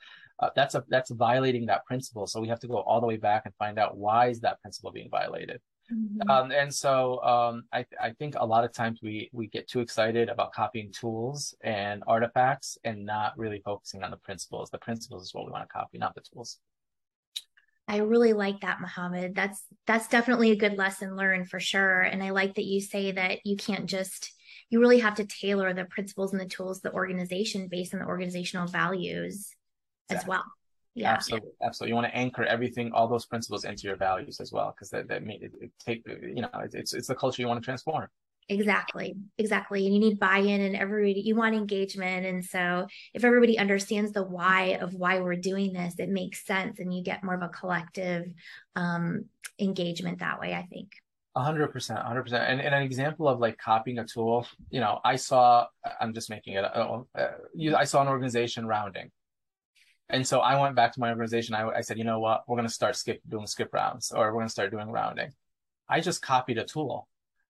[0.41, 2.27] Uh, that's a that's violating that principle.
[2.27, 4.61] So we have to go all the way back and find out why is that
[4.63, 5.61] principle being violated.
[5.93, 6.31] Mm-hmm.
[6.31, 9.81] Um, and so um, I, I think a lot of times we we get too
[9.81, 14.71] excited about copying tools and artifacts and not really focusing on the principles.
[14.71, 16.59] The principles is what we want to copy, not the tools.
[17.89, 19.35] I really like that, Mohamed.
[19.35, 22.03] That's that's definitely a good lesson learned for sure.
[22.03, 24.33] And I like that you say that you can't just
[24.69, 28.07] you really have to tailor the principles and the tools the organization based on the
[28.07, 29.49] organizational values
[30.09, 30.17] exactly.
[30.17, 30.45] as well
[30.95, 31.13] yeah.
[31.13, 31.91] Absolutely absolutely.
[31.91, 35.09] You want to anchor everything all those principles into your values as well because that,
[35.09, 38.09] that it, it take you know it's it's the culture you want to transform.
[38.49, 43.57] Exactly exactly and you need buy-in and everybody you want engagement and so if everybody
[43.57, 47.37] understands the why of why we're doing this it makes sense and you get more
[47.37, 48.27] of a collective
[48.75, 49.27] um,
[49.61, 50.91] engagement that way i think.
[51.37, 52.43] A hundred percent, hundred percent.
[52.43, 55.69] And an example of like copying a tool, you know, I saw,
[56.01, 59.13] I'm just making it, uh, uh, you, I saw an organization rounding
[60.11, 61.55] and so I went back to my organization.
[61.55, 62.45] I, I said, you know what?
[62.47, 65.31] We're going to start skip doing skip rounds or we're going to start doing rounding.
[65.89, 67.09] I just copied a tool.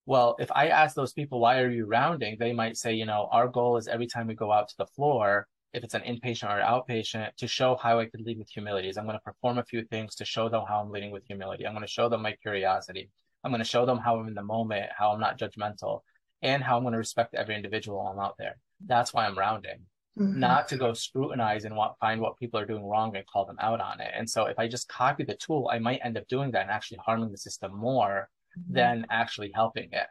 [0.06, 2.36] Well, if I ask those people, why are you rounding?
[2.38, 4.86] They might say, you know, our goal is every time we go out to the
[4.86, 8.90] floor, if it's an inpatient or outpatient, to show how I could lead with humility.
[8.96, 11.66] I'm going to perform a few things to show them how I'm leading with humility.
[11.66, 13.10] I'm going to show them my curiosity.
[13.44, 16.00] I'm going to show them how I'm in the moment, how I'm not judgmental,
[16.42, 18.56] and how I'm going to respect every individual I'm out there.
[18.86, 19.80] That's why I'm rounding
[20.18, 20.38] mm-hmm.
[20.38, 23.58] not to go scrutinize and what, find what people are doing wrong and call them
[23.60, 24.10] out on it.
[24.14, 26.70] And so if I just copy the tool, I might end up doing that and
[26.70, 28.28] actually harming the system more
[28.58, 28.74] mm-hmm.
[28.74, 30.06] than actually helping it.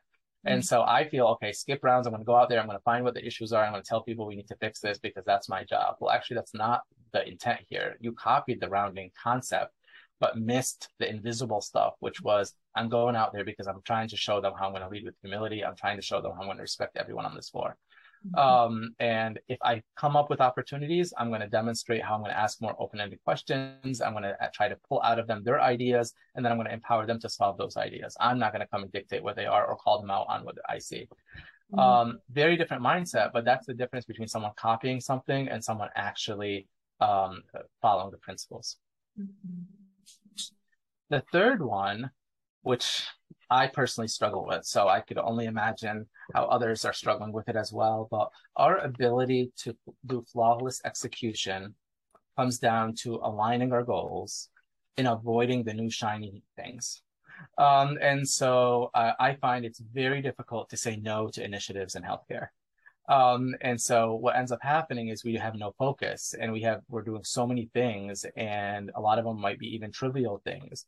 [0.46, 0.66] And mm-hmm.
[0.66, 2.08] so I feel, okay, skip rounds.
[2.08, 2.60] I'm going to go out there.
[2.60, 3.64] I'm going to find what the issues are.
[3.64, 5.96] I'm going to tell people we need to fix this because that's my job.
[6.00, 7.98] Well, actually, that's not the intent here.
[8.00, 9.74] You copied the rounding concept,
[10.20, 14.18] but missed the invisible stuff, which was I'm going out there because I'm trying to
[14.18, 15.66] show them how I'm going to lead with humility.
[15.66, 17.76] I'm trying to show them how I'm going to respect everyone on this floor.
[18.26, 18.40] Mm-hmm.
[18.40, 22.32] Um, and if I come up with opportunities, I'm going to demonstrate how I'm going
[22.32, 24.02] to ask more open-ended questions.
[24.02, 26.58] I'm going to uh, try to pull out of them their ideas, and then I'm
[26.58, 28.16] going to empower them to solve those ideas.
[28.20, 30.44] I'm not going to come and dictate what they are or call them out on
[30.46, 31.08] what I see.
[31.74, 31.80] Mm-hmm.
[31.80, 36.68] Um, very different mindset, but that's the difference between someone copying something and someone actually
[37.02, 37.44] um,
[37.82, 38.78] following the principles.
[39.20, 39.64] Mm-hmm.
[41.10, 42.12] The third one,
[42.62, 43.06] which
[43.50, 44.66] I personally struggle with.
[44.66, 48.08] So I could only imagine how others are struggling with it as well.
[48.12, 51.76] But our ability to do flawless execution
[52.36, 54.50] comes down to aligning our goals
[54.98, 57.02] and avoiding the new shiny things.
[57.58, 62.04] Um, and so uh, I find it's very difficult to say no to initiatives in
[62.04, 62.48] healthcare.
[63.10, 66.82] Um, and so what ends up happening is we have no focus and we have,
[66.90, 70.86] we're doing so many things and a lot of them might be even trivial things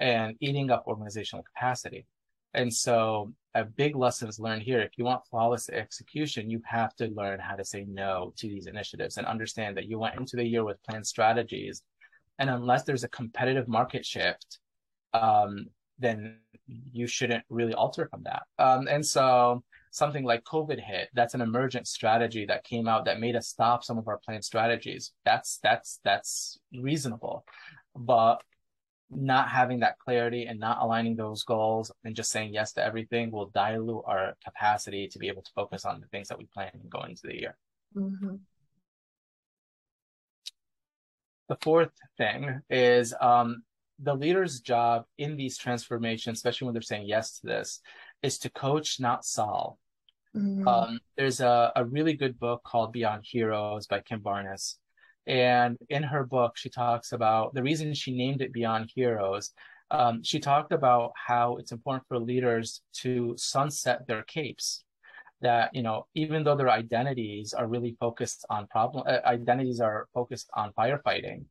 [0.00, 2.06] and eating up organizational capacity.
[2.54, 4.80] And so a big lesson is learned here.
[4.80, 8.66] If you want flawless execution, you have to learn how to say no to these
[8.66, 11.82] initiatives and understand that you went into the year with planned strategies.
[12.38, 14.58] And unless there's a competitive market shift,
[15.12, 15.66] um,
[15.98, 18.42] then you shouldn't really alter from that.
[18.58, 23.20] Um, and so something like COVID hit, that's an emergent strategy that came out that
[23.20, 25.12] made us stop some of our planned strategies.
[25.24, 27.44] That's that's that's reasonable.
[27.94, 28.42] But
[29.10, 33.30] not having that clarity and not aligning those goals and just saying yes to everything
[33.30, 36.70] will dilute our capacity to be able to focus on the things that we plan
[36.88, 37.56] going into the year.
[37.96, 38.36] Mm-hmm.
[41.48, 43.64] The fourth thing is um,
[43.98, 47.80] the leader's job in these transformations, especially when they're saying yes to this,
[48.22, 49.76] is to coach, not solve.
[50.36, 50.68] Mm-hmm.
[50.68, 54.78] Um, there's a, a really good book called Beyond Heroes by Kim Barnes
[55.26, 59.52] and in her book, she talks about the reason she named it Beyond Heroes.
[59.90, 64.84] Um, she talked about how it's important for leaders to sunset their capes.
[65.42, 70.06] That you know, even though their identities are really focused on problem, uh, identities are
[70.12, 71.44] focused on firefighting,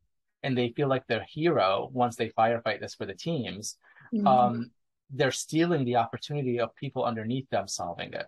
[0.44, 3.78] and they feel like they're hero once they firefight this for the teams.
[4.14, 4.28] Mm-hmm.
[4.28, 4.72] Um,
[5.12, 8.28] they're stealing the opportunity of people underneath them solving it.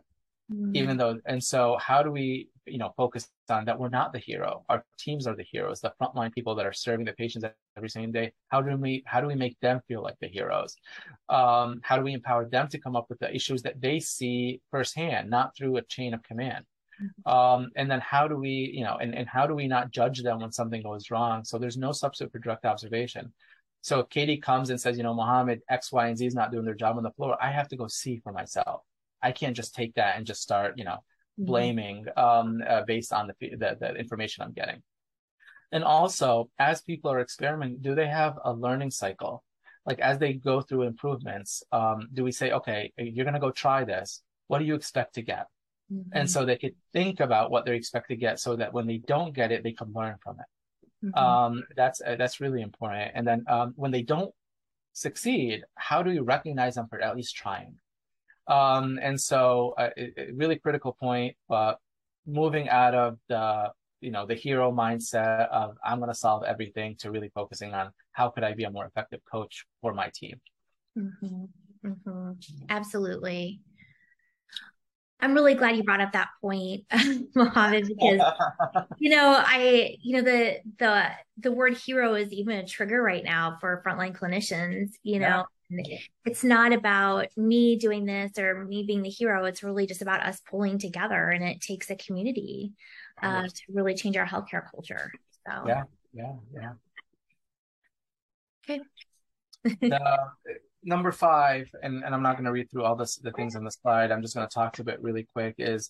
[0.52, 0.76] Mm-hmm.
[0.76, 4.20] Even though, and so how do we you know, focused on that we're not the
[4.20, 4.64] hero.
[4.70, 7.46] Our teams are the heroes, the frontline people that are serving the patients
[7.76, 8.34] every single day.
[8.50, 10.76] How do we how do we make them feel like the heroes?
[11.30, 14.62] Um, how do we empower them to come up with the issues that they see
[14.72, 16.66] firsthand, not through a chain of command?
[17.02, 17.32] Mm-hmm.
[17.32, 20.22] Um, and then how do we, you know, and, and how do we not judge
[20.22, 21.44] them when something goes wrong?
[21.44, 23.34] So there's no substitute for direct observation.
[23.82, 26.52] So if Katie comes and says, you know, Mohamed, X, Y, and Z is not
[26.52, 28.82] doing their job on the floor, I have to go see for myself.
[29.24, 30.98] I can't just take that and just start, you know.
[31.46, 34.82] Blaming um, uh, based on the, the, the information I'm getting.
[35.72, 39.44] And also, as people are experimenting, do they have a learning cycle?
[39.86, 43.52] Like as they go through improvements, um, do we say, okay, you're going to go
[43.52, 44.22] try this.
[44.48, 45.48] What do you expect to get?
[45.92, 46.10] Mm-hmm.
[46.14, 48.98] And so they could think about what they expect to get so that when they
[48.98, 51.08] don't get it, they can learn from it.
[51.08, 51.18] Mm-hmm.
[51.18, 53.12] Um, that's, uh, that's really important.
[53.16, 54.34] And then um, when they don't
[54.94, 57.76] succeed, how do you recognize them for at least trying?
[58.52, 61.78] Um, and so uh, a, really critical point, but
[62.28, 63.70] moving out of the,
[64.02, 67.92] you know, the hero mindset of I'm going to solve everything to really focusing on
[68.12, 70.42] how could I be a more effective coach for my team.
[70.98, 71.46] Mm-hmm.
[71.88, 72.32] Mm-hmm.
[72.70, 73.62] Absolutely.
[75.22, 76.86] I'm really glad you brought up that point,
[77.36, 78.22] Mohamed, because
[79.00, 83.24] you know, I you know the the the word hero is even a trigger right
[83.24, 84.92] now for frontline clinicians.
[85.04, 85.46] You know,
[86.26, 89.46] it's not about me doing this or me being the hero.
[89.46, 92.74] It's really just about us pulling together, and it takes a community
[93.22, 95.12] uh, to really change our healthcare culture.
[95.48, 96.74] So yeah, yeah, yeah.
[98.70, 98.82] Okay.
[99.64, 100.00] the,
[100.84, 103.64] number five, and, and I'm not going to read through all this, the things on
[103.64, 104.12] the slide.
[104.12, 105.56] I'm just going to talk to it really quick.
[105.58, 105.90] Is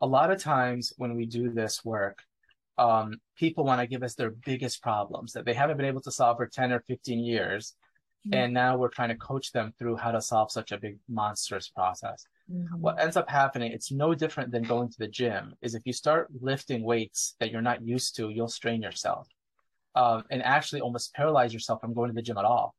[0.00, 2.18] a lot of times when we do this work,
[2.78, 6.10] um, people want to give us their biggest problems that they haven't been able to
[6.10, 7.74] solve for 10 or 15 years
[8.26, 8.34] Mm-hmm.
[8.34, 11.68] And now we're trying to coach them through how to solve such a big monstrous
[11.68, 12.24] process.
[12.50, 12.80] Mm-hmm.
[12.80, 15.92] What ends up happening, it's no different than going to the gym, is if you
[15.92, 19.28] start lifting weights that you're not used to, you'll strain yourself.
[19.94, 22.74] Um, and actually almost paralyze yourself from going to the gym at all.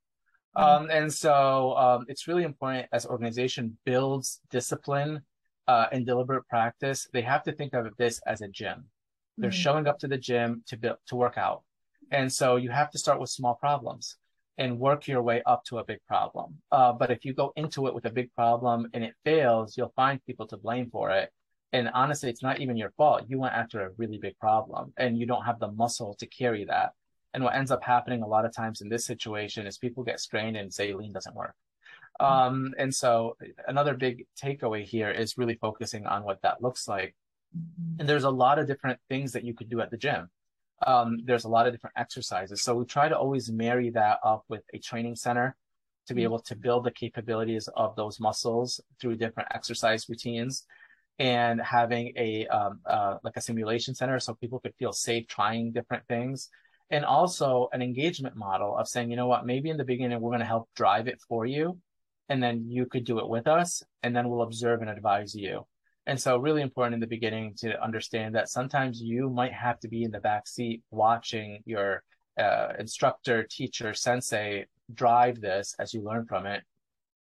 [0.55, 0.83] Mm-hmm.
[0.83, 5.21] Um, and so um, it's really important as organization builds discipline
[5.67, 7.07] uh, and deliberate practice.
[7.11, 8.85] They have to think of this as a gym.
[9.37, 9.59] They're mm-hmm.
[9.59, 11.63] showing up to the gym to build, to work out.
[12.11, 14.17] And so you have to start with small problems
[14.59, 16.55] and work your way up to a big problem.
[16.71, 19.93] Uh, but if you go into it with a big problem and it fails, you'll
[19.95, 21.31] find people to blame for it.
[21.71, 23.23] And honestly, it's not even your fault.
[23.27, 26.65] You went after a really big problem and you don't have the muscle to carry
[26.65, 26.91] that.
[27.33, 30.19] And what ends up happening a lot of times in this situation is people get
[30.19, 31.55] strained and say lean doesn't work.
[32.19, 37.15] Um, and so another big takeaway here is really focusing on what that looks like.
[37.57, 38.01] Mm-hmm.
[38.01, 40.29] And there's a lot of different things that you could do at the gym
[40.85, 42.61] um, there's a lot of different exercises.
[42.61, 45.55] So we try to always marry that up with a training center
[46.07, 46.25] to be mm-hmm.
[46.25, 50.65] able to build the capabilities of those muscles through different exercise routines
[51.19, 55.71] and having a um, uh, like a simulation center so people could feel safe trying
[55.71, 56.49] different things
[56.89, 60.29] and also an engagement model of saying you know what maybe in the beginning we're
[60.29, 61.77] going to help drive it for you
[62.29, 65.65] and then you could do it with us and then we'll observe and advise you
[66.05, 69.87] and so, really important in the beginning to understand that sometimes you might have to
[69.87, 72.03] be in the back seat watching your
[72.37, 76.61] uh, instructor, teacher, sensei drive this as you learn from it.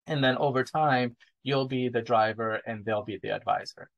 [0.07, 3.89] And then over time, you'll be the driver and they'll be the advisor.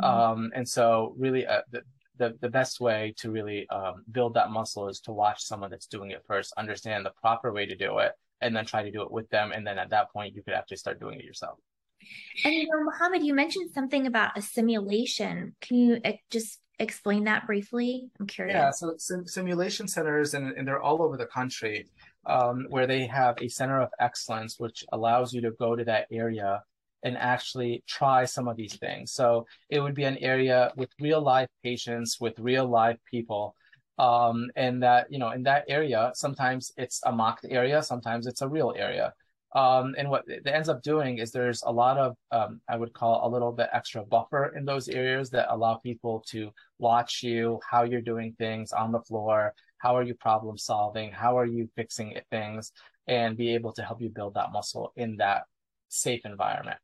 [0.00, 0.04] Mm-hmm.
[0.04, 1.82] Um, and so, really, uh, the,
[2.22, 5.86] the, the best way to really um, build that muscle is to watch someone that's
[5.86, 9.02] doing it first, understand the proper way to do it, and then try to do
[9.02, 9.50] it with them.
[9.50, 11.58] And then at that point, you could actually start doing it yourself.
[12.44, 15.56] And you know, Mohamed, you mentioned something about a simulation.
[15.60, 18.08] Can you uh, just explain that briefly?
[18.20, 18.54] I'm curious.
[18.54, 21.88] Yeah, so sim- simulation centers, and, and, they're all over the country,
[22.26, 26.06] um, where they have a center of excellence, which allows you to go to that
[26.12, 26.62] area
[27.02, 29.12] and actually try some of these things.
[29.12, 33.54] So it would be an area with real life patients, with real life people.
[33.98, 38.42] Um, and that, you know, in that area, sometimes it's a mocked area, sometimes it's
[38.42, 39.12] a real area.
[39.54, 42.94] Um, and what it ends up doing is there's a lot of, um, I would
[42.94, 47.60] call a little bit extra buffer in those areas that allow people to watch you,
[47.68, 51.68] how you're doing things on the floor, how are you problem solving, how are you
[51.76, 52.72] fixing things,
[53.08, 55.42] and be able to help you build that muscle in that
[55.88, 56.78] safe environment.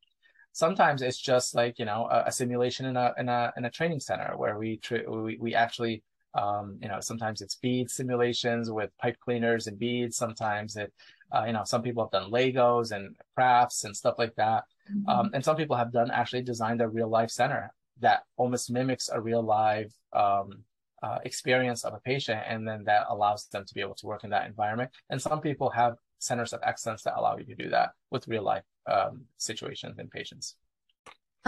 [0.52, 3.70] Sometimes it's just like you know a, a simulation in a in a in a
[3.70, 6.02] training center where we tra- we, we actually
[6.35, 10.16] um, you know sometimes it's bead simulations with pipe cleaners and beads.
[10.16, 10.92] Sometimes it
[11.35, 14.64] uh, you know, some people have done Legos and crafts and stuff like that.
[14.90, 15.08] Mm-hmm.
[15.08, 19.08] Um, and some people have done actually designed a real life center that almost mimics
[19.08, 20.64] a real live um,
[21.02, 22.40] uh, experience of a patient.
[22.46, 24.90] And then that allows them to be able to work in that environment.
[25.10, 28.42] And some people have centers of excellence that allow you to do that with real
[28.42, 30.56] life um, situations and patients.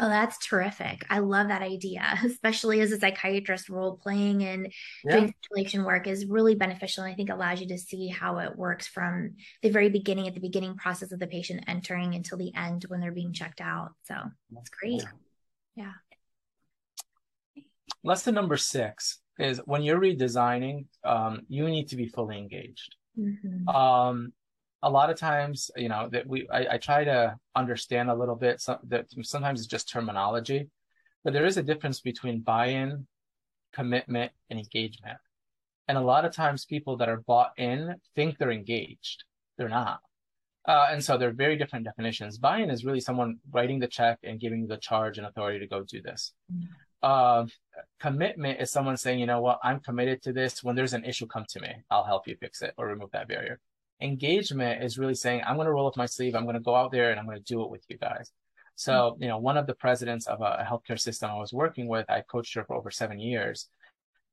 [0.03, 1.05] Oh, that's terrific.
[1.11, 4.73] I love that idea, especially as a psychiatrist, role playing and
[5.05, 5.13] yeah.
[5.13, 7.05] doing simulation work is really beneficial.
[7.05, 10.35] And I think allows you to see how it works from the very beginning, at
[10.35, 13.91] the beginning process of the patient entering until the end when they're being checked out.
[14.05, 14.15] So
[14.51, 15.05] that's great.
[15.77, 15.93] Yeah.
[18.03, 22.97] Lesson number six is when you're redesigning, um, you need to be fully engaged.
[23.19, 23.69] Mm-hmm.
[23.69, 24.33] Um,
[24.83, 28.37] a lot of times, you know, that we I, I try to understand a little
[28.37, 28.61] bit.
[28.61, 30.69] So that sometimes it's just terminology,
[31.25, 33.07] but there is a difference between buy-in,
[33.73, 35.19] commitment, and engagement.
[35.89, 39.25] And a lot of times, people that are bought in think they're engaged.
[39.59, 40.01] They're not.
[40.67, 42.39] Uh, and so they're very different definitions.
[42.39, 45.83] Buy-in is really someone writing the check and giving the charge and authority to go
[45.83, 46.33] do this.
[46.53, 46.67] Mm-hmm.
[47.03, 47.47] Uh,
[47.99, 50.63] commitment is someone saying, you know what, I'm committed to this.
[50.63, 51.73] When there's an issue, come to me.
[51.91, 53.59] I'll help you fix it or remove that barrier
[54.01, 56.35] engagement is really saying, I'm going to roll up my sleeve.
[56.35, 58.31] I'm going to go out there and I'm going to do it with you guys.
[58.77, 59.23] So, mm-hmm.
[59.23, 62.23] you know, one of the presidents of a, healthcare system I was working with, I
[62.23, 63.69] coached her for over seven years.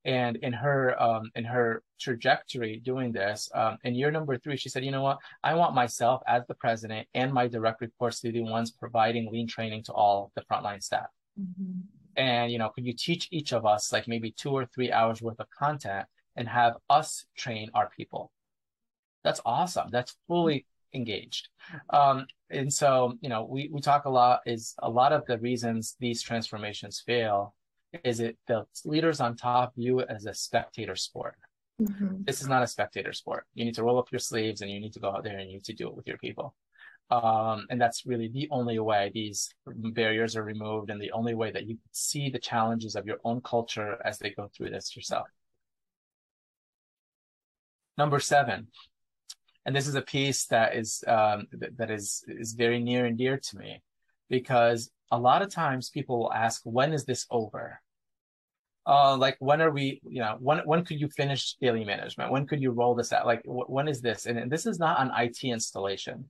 [0.06, 4.70] And in her um, in her trajectory doing this, um, in year number three, she
[4.70, 5.18] said, "You know what?
[5.44, 9.30] I want myself as the president and my direct reports to be the ones providing
[9.30, 11.08] lean training to all the frontline staff.
[11.38, 11.82] Mm-hmm.
[12.16, 15.22] And you know, could you teach each of us like maybe two or three hours
[15.22, 16.08] worth of content
[16.38, 18.32] and have us train our people?"
[19.24, 19.90] That's awesome.
[19.92, 21.50] That's fully engaged.
[21.90, 25.38] Um, and so, you know, we, we talk a lot is a lot of the
[25.40, 27.54] reasons these transformations fail
[28.04, 31.36] is it the leaders on top view it as a spectator sport.
[31.82, 32.24] Mm-hmm.
[32.24, 33.46] This is not a spectator sport.
[33.54, 35.50] You need to roll up your sleeves and you need to go out there and
[35.50, 36.56] you need to do it with your people.
[37.10, 41.52] Um, and that's really the only way these barriers are removed and the only way
[41.52, 45.28] that you see the challenges of your own culture as they go through this yourself.
[47.98, 48.68] Number seven,
[49.68, 51.46] and this is a piece that is um,
[51.78, 53.84] that is is very near and dear to me
[54.30, 57.82] because a lot of times people will ask when is this over?
[58.88, 62.32] Uh, like when are we you know when when could you finish daily management?
[62.32, 63.26] When could you roll this out?
[63.26, 64.26] Like w- when is this?
[64.26, 66.24] And, and, this is not an it installation.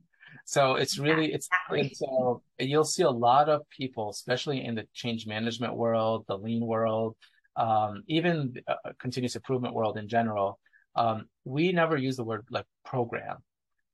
[0.46, 4.88] So it's really it's, it's so you'll see a lot of people especially in the
[4.94, 7.16] change management world the lean world
[7.56, 10.60] um, even uh, continuous improvement world in general
[10.98, 13.38] um, we never use the word like program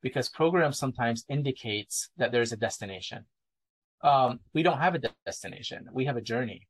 [0.01, 3.25] because program sometimes indicates that there's a destination.
[4.03, 5.85] Um, we don't have a destination.
[5.93, 6.67] We have a journey.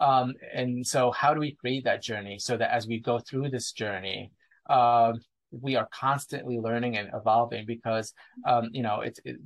[0.00, 3.50] Um, and so how do we create that journey so that as we go through
[3.50, 4.32] this journey,
[4.68, 5.12] uh,
[5.52, 8.12] we are constantly learning and evolving because,
[8.46, 9.36] um, you know, it's, it,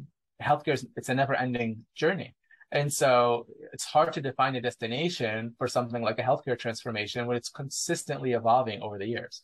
[0.42, 2.34] healthcare is, it's a never ending journey.
[2.72, 7.36] And so it's hard to define a destination for something like a healthcare transformation when
[7.36, 9.42] it's consistently evolving over the years.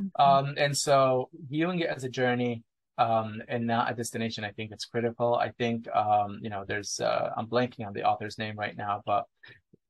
[0.00, 0.22] Mm-hmm.
[0.22, 2.62] Um, and so viewing it as a journey
[2.98, 5.34] um, and not a destination, I think it's critical.
[5.34, 9.02] I think, um, you know, there's, uh, I'm blanking on the author's name right now,
[9.06, 9.24] but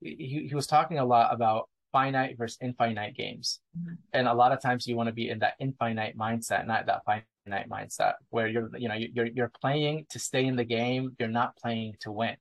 [0.00, 3.61] he, he was talking a lot about finite versus infinite games.
[3.78, 3.94] Mm-hmm.
[4.12, 7.02] And a lot of times you want to be in that infinite mindset, not that
[7.04, 11.16] finite mindset where you're, you know, you're, you're playing to stay in the game.
[11.18, 12.36] You're not playing to win.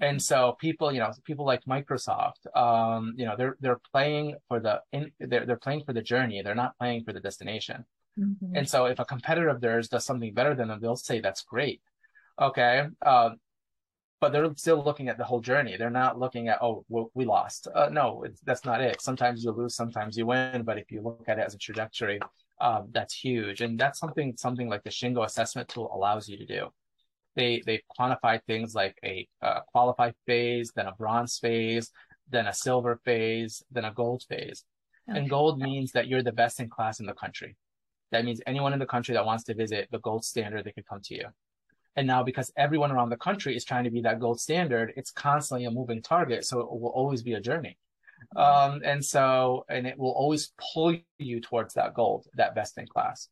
[0.00, 4.60] And so people, you know, people like Microsoft, um, you know, they're they're playing for
[4.60, 6.42] the in, they're they're playing for the journey.
[6.42, 7.84] They're not playing for the destination.
[8.18, 8.56] Mm-hmm.
[8.56, 11.42] And so if a competitor of theirs does something better than them, they'll say that's
[11.42, 11.80] great.
[12.40, 12.86] Okay.
[13.04, 13.36] Um,
[14.20, 15.76] but they're still looking at the whole journey.
[15.76, 16.84] They're not looking at, oh,
[17.14, 17.68] we lost.
[17.72, 19.00] Uh, no, that's not it.
[19.00, 20.64] Sometimes you lose, sometimes you win.
[20.64, 22.18] But if you look at it as a trajectory,
[22.60, 23.60] um, that's huge.
[23.60, 26.68] And that's something, something like the Shingo assessment tool allows you to do
[27.38, 31.90] they they quantify things like a, a qualified phase, then a bronze phase,
[32.28, 34.64] then a silver phase, then a gold phase.
[35.08, 35.18] Okay.
[35.18, 37.56] And gold means that you're the best in class in the country.
[38.10, 40.86] That means anyone in the country that wants to visit the gold standard, they could
[40.86, 41.26] come to you.
[41.96, 45.10] And now because everyone around the country is trying to be that gold standard, it's
[45.10, 46.44] constantly a moving target.
[46.44, 47.78] So it will always be a journey.
[48.36, 52.86] Um, and so, and it will always pull you towards that gold, that best in
[52.86, 53.28] class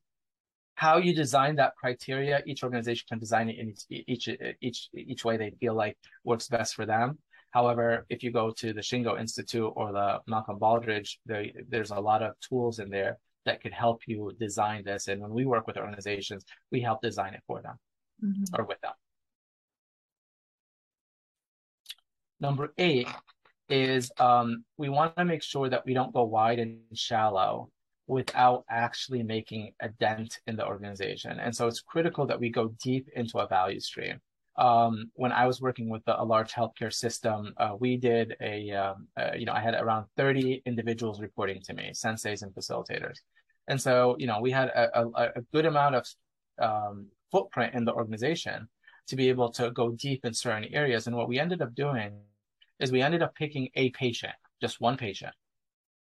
[0.76, 4.28] how you design that criteria, each organization can design it in each, each,
[4.60, 7.18] each, each way they feel like works best for them.
[7.50, 11.98] However, if you go to the Shingo Institute or the Malcolm Baldrige, there, there's a
[11.98, 13.16] lot of tools in there
[13.46, 15.08] that could help you design this.
[15.08, 17.76] And when we work with organizations, we help design it for them
[18.22, 18.60] mm-hmm.
[18.60, 18.92] or with them.
[22.38, 23.08] Number eight
[23.70, 27.70] is um, we want to make sure that we don't go wide and shallow
[28.06, 31.38] without actually making a dent in the organization.
[31.40, 34.20] And so it's critical that we go deep into a value stream.
[34.56, 38.70] Um, when I was working with a, a large healthcare system, uh, we did a,
[38.70, 43.18] um, uh, you know, I had around 30 individuals reporting to me, senseis and facilitators.
[43.68, 46.06] And so, you know, we had a, a, a good amount of
[46.58, 48.68] um, footprint in the organization.
[49.08, 51.06] to be able to go deep in certain areas.
[51.06, 52.12] And what we ended up doing
[52.80, 55.32] is we ended up picking a patient, just one patient.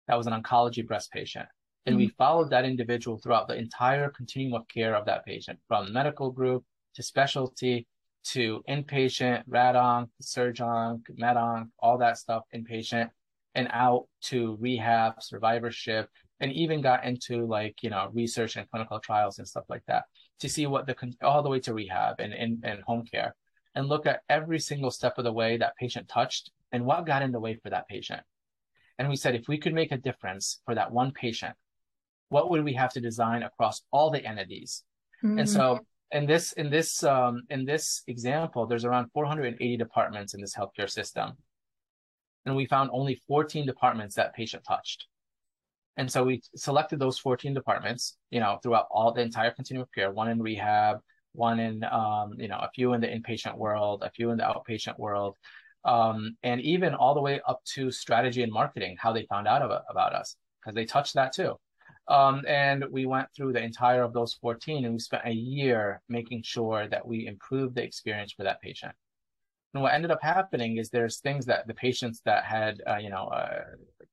[0.07, 1.46] That was an oncology breast patient.
[1.87, 2.01] And mm-hmm.
[2.01, 6.31] we followed that individual throughout the entire continuum of care of that patient, from medical
[6.31, 6.64] group
[6.95, 7.87] to specialty
[8.22, 13.09] to inpatient, radon, surgeon, medonc, all that stuff, inpatient,
[13.55, 16.09] and out to rehab, survivorship,
[16.41, 20.05] and even got into like, you know, research and clinical trials and stuff like that
[20.41, 23.35] to see what the, all the way to rehab and, and, and home care
[23.74, 27.22] and look at every single step of the way that patient touched and what got
[27.22, 28.20] in the way for that patient.
[28.99, 31.55] And we said, if we could make a difference for that one patient,
[32.31, 34.83] what would we have to design across all the entities?
[35.22, 35.41] Mm-hmm.
[35.41, 35.81] And so
[36.12, 40.91] in this in this um, in this example, there's around 480 departments in this healthcare
[40.91, 41.33] system,
[42.47, 45.07] and we found only 14 departments that patient touched.
[45.97, 49.93] And so we selected those 14 departments, you know, throughout all the entire continuum of
[49.93, 50.99] care, one in rehab,
[51.33, 54.45] one in, um, you know, a few in the inpatient world, a few in the
[54.45, 55.37] outpatient world,
[55.85, 59.62] um, and even all the way up to strategy and marketing, how they found out
[59.62, 61.57] about, about us, because they touched that too.
[62.11, 66.02] Um, and we went through the entire of those 14 and we spent a year
[66.08, 68.92] making sure that we improved the experience for that patient.
[69.74, 73.11] And what ended up happening is there's things that the patients that had, uh, you
[73.11, 73.61] know, uh,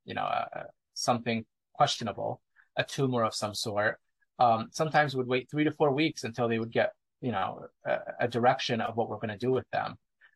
[0.05, 1.43] you know, uh, something
[1.73, 2.39] questionable,
[2.75, 3.97] a tumor of some sort,
[4.37, 6.91] um, sometimes would wait three to four weeks until they would get,
[7.21, 9.95] you know, a, a direction of what we're going to do with them.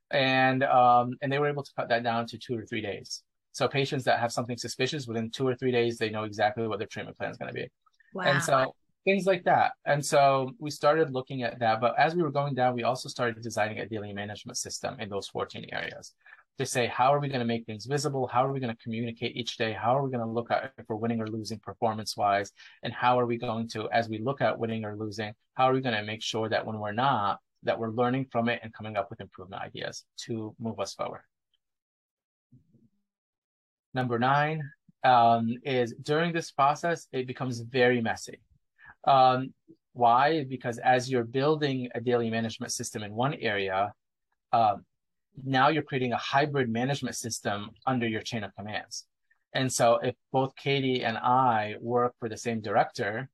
[0.10, 3.22] And, um, and they were able to cut that down to two or three days.
[3.52, 6.80] So patients that have something suspicious within two or three days, they know exactly what
[6.80, 7.68] their treatment plan is going to be.
[8.14, 8.24] Wow.
[8.24, 8.76] And so
[9.06, 9.74] things like that.
[9.86, 11.82] And so we started looking at that.
[11.82, 15.10] But as we were going down, we also started designing a daily management system in
[15.10, 16.14] those 14 areas
[16.58, 18.28] to say, how are we going to make things visible?
[18.28, 19.74] How are we going to communicate each day?
[19.74, 22.52] How are we going to look at if we're winning or losing performance wise?
[22.84, 25.74] And how are we going to, as we look at winning or losing, how are
[25.74, 28.74] we going to make sure that when we're not, that we're learning from it and
[28.74, 31.22] coming up with improvement ideas to move us forward?
[33.94, 34.62] Number nine
[35.04, 38.40] um, is during this process, it becomes very messy.
[39.06, 39.54] Um,
[39.94, 40.46] why?
[40.46, 43.94] Because as you're building a daily management system in one area,
[44.54, 44.86] um,
[45.44, 49.06] now you're creating a hybrid management system under your chain of commands.
[49.54, 53.30] And so if both Katie and I work for the same director,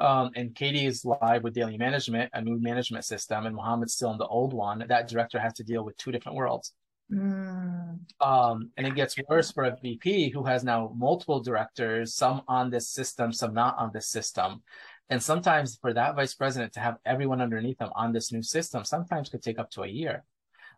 [0.00, 4.10] um, and Katie is live with daily management, a new management system, and Mohamed's still
[4.10, 6.72] in the old one, that director has to deal with two different worlds.
[7.12, 7.98] Mm.
[8.20, 12.70] Um, and it gets worse for a VP who has now multiple directors, some on
[12.70, 14.62] this system, some not on this system.
[15.08, 18.84] And sometimes for that vice president to have everyone underneath them on this new system,
[18.84, 20.24] sometimes could take up to a year.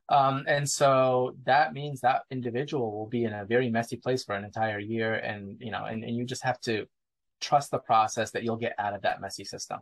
[0.09, 4.35] Um, and so that means that individual will be in a very messy place for
[4.35, 5.15] an entire year.
[5.15, 6.87] And, you know, and, and you just have to
[7.41, 9.81] trust the process that you'll get out of that messy system.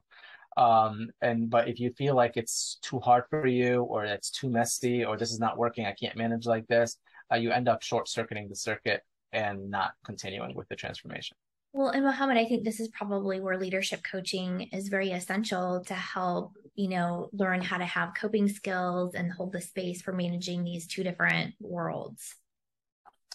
[0.56, 4.50] Um, and, but if you feel like it's too hard for you or it's too
[4.50, 6.96] messy or this is not working, I can't manage like this,
[7.32, 11.36] uh, you end up short circuiting the circuit and not continuing with the transformation.
[11.72, 15.94] Well, and Mohamed, I think this is probably where leadership coaching is very essential to
[15.94, 20.64] help, you know, learn how to have coping skills and hold the space for managing
[20.64, 22.34] these two different worlds.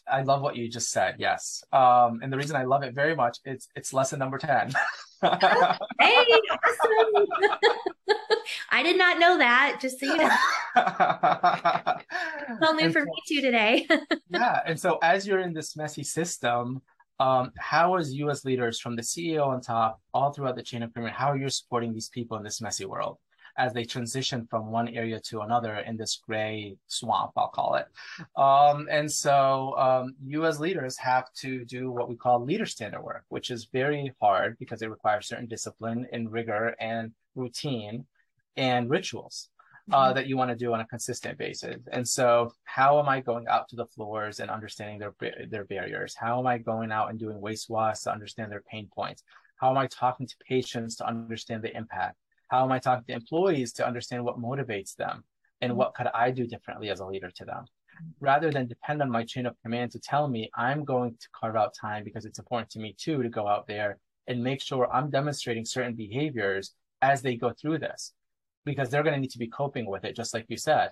[0.08, 1.16] I love what you just said.
[1.18, 1.64] Yes.
[1.72, 4.74] Um, and the reason I love it very much, it's it's lesson number 10.
[6.00, 7.26] hey, awesome.
[8.72, 10.30] I did not know that, just so you know.
[10.76, 13.88] it's All new for so, me too today.
[14.30, 14.62] yeah.
[14.66, 16.82] And so as you're in this messy system,
[17.20, 20.84] um, how as you as leaders from the CEO on top all throughout the chain
[20.84, 23.18] of command, how are you supporting these people in this messy world
[23.58, 27.88] as they transition from one area to another in this gray swamp, I'll call it.
[28.36, 33.02] Um, and so um, you as leaders have to do what we call leader standard
[33.02, 38.06] work, which is very hard because it requires certain discipline and rigor and routine
[38.58, 39.50] and rituals
[39.92, 40.16] uh, mm-hmm.
[40.16, 41.78] that you want to do on a consistent basis.
[41.92, 45.14] And so, how am I going out to the floors and understanding their
[45.50, 46.16] their barriers?
[46.16, 49.24] How am I going out and doing waste wash to understand their pain points?
[49.58, 52.18] How am I talking to patients to understand the impact?
[52.56, 55.26] How am I talking to employees to understand what motivates them?
[55.60, 55.78] And mm-hmm.
[55.78, 57.66] what could I do differently as a leader to them?
[58.22, 61.58] Rather than depend on my chain of command to tell me I'm going to carve
[61.58, 63.98] out time because it's important to me too to go out there
[64.28, 68.14] and make sure I'm demonstrating certain behaviors as they go through this
[68.64, 70.92] because they're going to need to be coping with it, just like you said.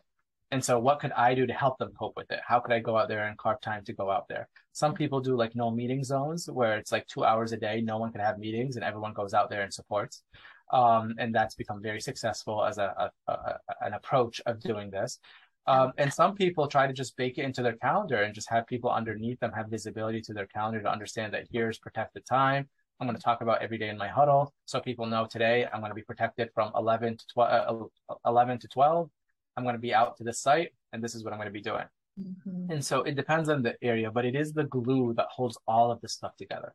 [0.51, 2.41] And so, what could I do to help them cope with it?
[2.45, 4.49] How could I go out there and carve time to go out there?
[4.73, 7.99] Some people do like no meeting zones where it's like two hours a day, no
[7.99, 10.23] one can have meetings, and everyone goes out there and supports.
[10.71, 15.19] Um, and that's become very successful as a, a, a an approach of doing this.
[15.65, 18.67] Um, and some people try to just bake it into their calendar and just have
[18.67, 22.67] people underneath them have visibility to their calendar to understand that here's protected time.
[22.99, 25.79] I'm going to talk about every day in my huddle so people know today I'm
[25.79, 29.09] going to be protected from 11 to 12, uh, 11 to 12
[29.55, 31.53] I'm going to be out to the site and this is what I'm going to
[31.53, 31.85] be doing.
[32.19, 32.71] Mm-hmm.
[32.71, 35.91] And so it depends on the area, but it is the glue that holds all
[35.91, 36.73] of this stuff together.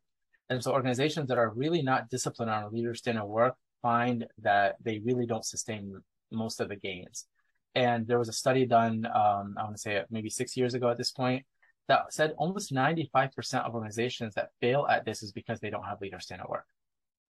[0.51, 4.76] And so organizations that are really not disciplined on a leader standard work find that
[4.82, 6.00] they really don't sustain
[6.30, 7.26] most of the gains.
[7.74, 10.88] And there was a study done, um, I want to say maybe six years ago
[10.88, 11.44] at this point,
[11.86, 16.00] that said almost 95% of organizations that fail at this is because they don't have
[16.00, 16.66] leader standard work.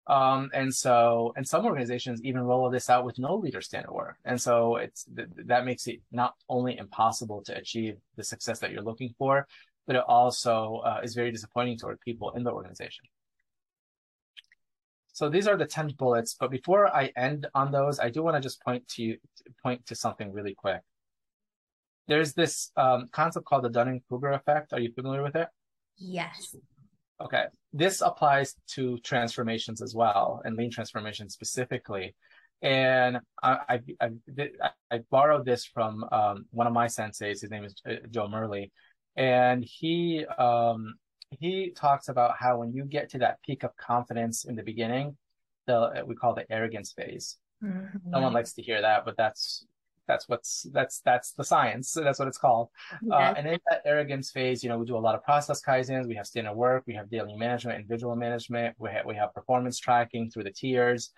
[0.05, 4.17] Um, and so, and some organizations even roll this out with no leader standard work.
[4.25, 8.71] And so it's, th- that makes it not only impossible to achieve the success that
[8.71, 9.47] you're looking for,
[9.87, 13.05] but it also uh, is very disappointing toward people in the organization.
[15.14, 18.36] So these are the 10 bullets, but before I end on those, I do want
[18.36, 19.18] to just point to you,
[19.61, 20.82] point to something really quick.
[22.07, 24.74] There's this um, concept called the Dunning-Kruger effect.
[24.74, 25.47] Are you familiar with it?
[25.97, 26.55] Yes.
[27.22, 27.45] Okay.
[27.72, 32.16] This applies to transformations as well, and lean transformation specifically.
[32.64, 37.41] And I, I, I, I borrowed this from um, one of my senseis.
[37.41, 38.72] His name is uh, Joe Murley,
[39.16, 40.95] and he um,
[41.39, 45.17] he talks about how when you get to that peak of confidence in the beginning,
[45.67, 47.38] the we call the arrogance phase.
[47.63, 48.09] Mm-hmm.
[48.09, 49.65] No one likes to hear that, but that's
[50.07, 51.93] that's what's that's that's the science.
[52.03, 52.69] That's what it's called.
[53.01, 53.15] Yeah.
[53.15, 56.07] Uh, and in that arrogance phase, you know, we do a lot of process kaizens.
[56.07, 56.84] We have standard work.
[56.86, 58.75] We have daily management, and visual management.
[58.77, 61.11] We have we have performance tracking through the tiers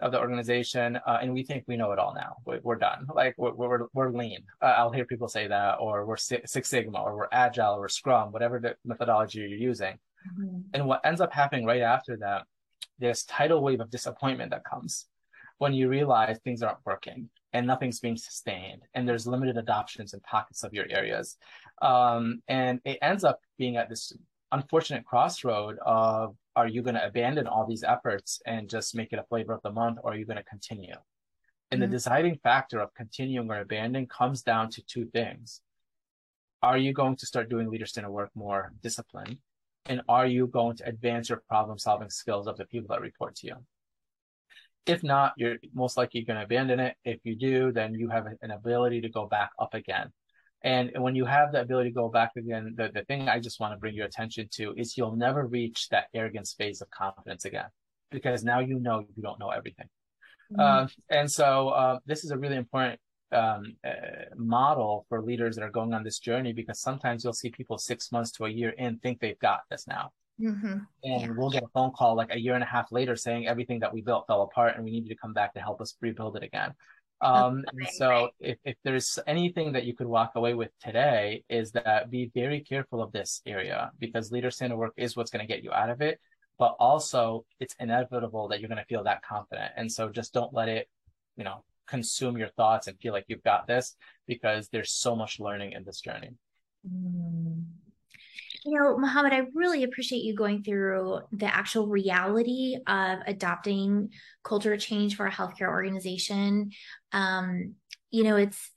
[0.00, 2.36] of the organization, uh, and we think we know it all now.
[2.44, 3.06] We, are done.
[3.14, 4.44] Like we're we're, we're lean.
[4.60, 7.88] Uh, I'll hear people say that, or we're Six Sigma, or we're Agile, or we're
[7.88, 9.98] Scrum, whatever the methodology you're using.
[10.38, 10.58] Mm-hmm.
[10.74, 12.44] And what ends up happening right after that,
[12.98, 15.06] there's tidal wave of disappointment that comes
[15.58, 20.20] when you realize things aren't working and nothing's being sustained and there's limited adoptions in
[20.20, 21.36] pockets of your areas
[21.82, 24.12] um, and it ends up being at this
[24.52, 29.18] unfortunate crossroad of are you going to abandon all these efforts and just make it
[29.18, 30.94] a flavor of the month or are you going to continue
[31.70, 31.90] and mm-hmm.
[31.90, 35.60] the deciding factor of continuing or abandoning comes down to two things
[36.62, 39.38] are you going to start doing leader standard work more disciplined
[39.86, 43.36] and are you going to advance your problem solving skills of the people that report
[43.36, 43.56] to you
[44.86, 46.96] if not, you're most likely going to abandon it.
[47.04, 50.12] If you do, then you have an ability to go back up again.
[50.66, 53.60] And when you have the ability to go back again, the, the thing I just
[53.60, 57.44] want to bring your attention to is you'll never reach that arrogance phase of confidence
[57.44, 57.70] again,
[58.10, 59.88] because now you know you don't know everything.
[60.52, 60.60] Mm-hmm.
[60.60, 62.98] Uh, and so uh, this is a really important
[63.30, 67.50] um, uh, model for leaders that are going on this journey, because sometimes you'll see
[67.50, 70.10] people six months to a year in think they've got this now.
[70.40, 70.78] Mm-hmm.
[71.04, 71.28] And yeah.
[71.36, 73.94] we'll get a phone call like a year and a half later saying everything that
[73.94, 76.36] we built fell apart and we need you to come back to help us rebuild
[76.36, 76.74] it again.
[77.20, 81.72] Um, and so if, if there's anything that you could walk away with today is
[81.72, 85.52] that be very careful of this area because leader standard work is what's going to
[85.52, 86.20] get you out of it.
[86.58, 89.72] But also it's inevitable that you're going to feel that confident.
[89.76, 90.88] And so just don't let it,
[91.36, 93.94] you know, consume your thoughts and feel like you've got this
[94.26, 96.30] because there's so much learning in this journey.
[96.88, 97.64] Mm.
[98.66, 104.10] You know, Mohamed, I really appreciate you going through the actual reality of adopting
[104.42, 106.72] culture change for a healthcare organization.
[107.12, 107.74] Um,
[108.10, 108.70] you know, it's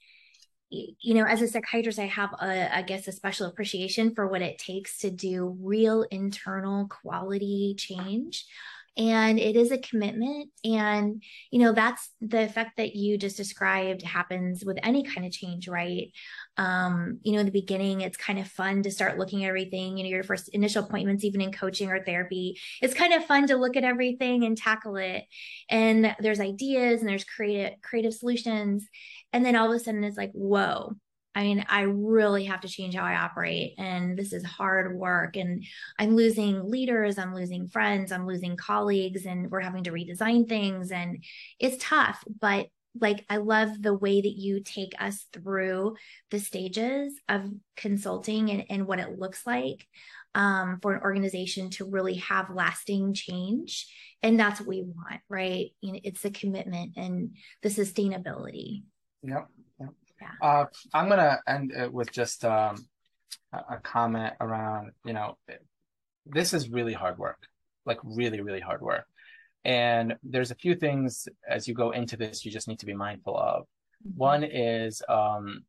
[0.69, 4.43] you know, as a psychiatrist, I have a, I guess, a special appreciation for what
[4.43, 8.45] it takes to do real internal quality change
[8.99, 10.49] and it is a commitment.
[10.65, 15.31] And you know that's the effect that you just described happens with any kind of
[15.31, 16.11] change right?
[16.57, 19.97] Um you know in the beginning it's kind of fun to start looking at everything.
[19.97, 23.47] You know your first initial appointments even in coaching or therapy it's kind of fun
[23.47, 25.23] to look at everything and tackle it.
[25.69, 28.85] And there's ideas and there's creative creative solutions.
[29.31, 30.95] And then all of a sudden it's like whoa
[31.39, 33.75] I mean, I really have to change how I operate.
[33.77, 35.37] And this is hard work.
[35.37, 35.63] And
[35.97, 40.91] I'm losing leaders, I'm losing friends, I'm losing colleagues, and we're having to redesign things.
[40.91, 41.23] And
[41.57, 42.21] it's tough.
[42.41, 42.67] But
[42.99, 45.95] like, I love the way that you take us through
[46.29, 49.87] the stages of consulting and, and what it looks like
[50.35, 53.87] um, for an organization to really have lasting change.
[54.21, 55.67] And that's what we want, right?
[55.79, 58.83] You know, it's the commitment and the sustainability.
[59.23, 59.47] Yep.
[60.21, 60.47] Yeah.
[60.47, 62.87] Uh, I'm gonna end it with just um,
[63.53, 65.37] a comment around, you know,
[66.25, 67.47] this is really hard work,
[67.85, 69.05] like really, really hard work.
[69.65, 72.93] And there's a few things as you go into this you just need to be
[72.93, 73.63] mindful of.
[74.07, 74.17] Mm-hmm.
[74.17, 75.63] One is um,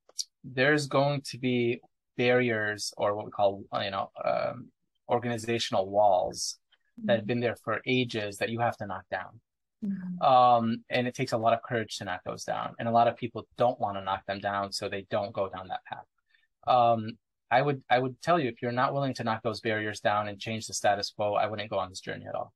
[0.44, 1.80] there's going to be
[2.16, 4.68] barriers or what we call, you know, um,
[5.08, 6.58] organizational walls
[6.98, 7.06] mm-hmm.
[7.06, 9.40] that have been there for ages that you have to knock down.
[9.84, 10.22] Mm-hmm.
[10.22, 12.74] Um, and it takes a lot of courage to knock those down.
[12.78, 15.48] And a lot of people don't want to knock them down, so they don't go
[15.48, 16.04] down that path.
[16.66, 17.12] Um,
[17.50, 20.28] I would I would tell you if you're not willing to knock those barriers down
[20.28, 22.52] and change the status quo, I wouldn't go on this journey at all.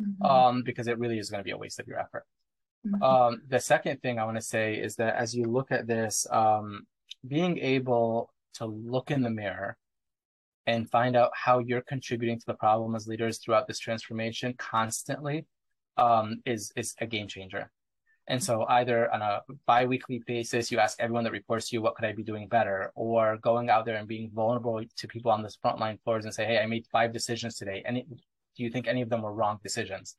[0.00, 0.26] Mm-hmm.
[0.26, 2.24] Um, because it really is going to be a waste of your effort.
[2.86, 3.02] Mm-hmm.
[3.02, 6.26] Um, the second thing I want to say is that as you look at this,
[6.30, 6.86] um,
[7.26, 9.76] being able to look in the mirror
[10.66, 15.46] and find out how you're contributing to the problem as leaders throughout this transformation constantly
[15.96, 17.70] um, is is a game changer.
[18.26, 21.94] And so either on a biweekly basis, you ask everyone that reports to you, what
[21.94, 22.90] could I be doing better?
[22.94, 26.46] Or going out there and being vulnerable to people on this frontline floors and say,
[26.46, 27.82] Hey, I made five decisions today.
[27.84, 28.02] And
[28.56, 30.16] do you think any of them were wrong decisions?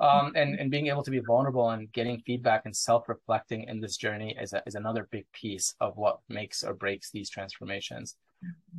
[0.00, 3.96] Um, and, and being able to be vulnerable and getting feedback and self-reflecting in this
[3.96, 8.16] journey is, a, is another big piece of what makes or breaks these transformations.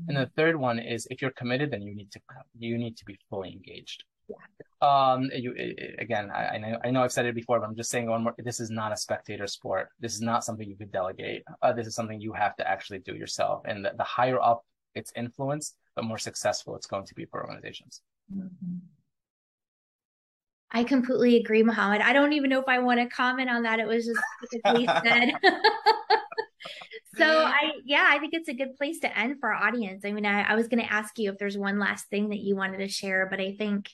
[0.07, 2.19] And the third one is if you're committed, then you need to,
[2.59, 4.03] you need to be fully engaged.
[4.27, 4.35] Yeah.
[4.79, 5.55] Um, you,
[5.97, 8.23] again, I, I, know, I know I've said it before, but I'm just saying one
[8.23, 9.89] more, this is not a spectator sport.
[9.99, 11.43] This is not something you could delegate.
[11.61, 13.63] Uh, this is something you have to actually do yourself.
[13.65, 14.63] And the, the higher up
[14.93, 18.01] its influence, the more successful it's going to be for organizations.
[18.33, 18.77] Mm-hmm.
[20.71, 22.01] I completely agree, Mohamed.
[22.01, 23.79] I don't even know if I want to comment on that.
[23.79, 24.19] It was just
[25.03, 25.31] said.
[27.17, 30.05] so I, yeah, I think it's a good place to end for our audience.
[30.05, 32.39] I mean, I, I was going to ask you if there's one last thing that
[32.39, 33.89] you wanted to share, but I think,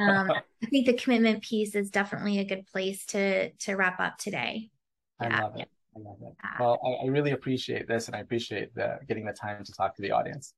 [0.00, 0.30] um,
[0.62, 4.70] I think the commitment piece is definitely a good place to to wrap up today.
[5.20, 5.42] I yeah.
[5.42, 5.68] love it.
[5.96, 6.34] I love it.
[6.58, 9.94] Well, I, I really appreciate this, and I appreciate the getting the time to talk
[9.96, 10.54] to the audience.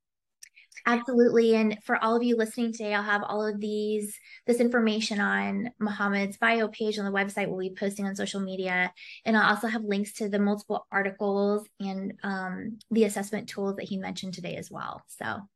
[0.84, 1.54] Absolutely.
[1.54, 5.70] And for all of you listening today, I'll have all of these, this information on
[5.78, 8.92] Mohamed's bio page on the website we'll be posting on social media.
[9.24, 13.88] And I'll also have links to the multiple articles and um, the assessment tools that
[13.88, 15.02] he mentioned today as well.
[15.08, 15.48] So, awesome.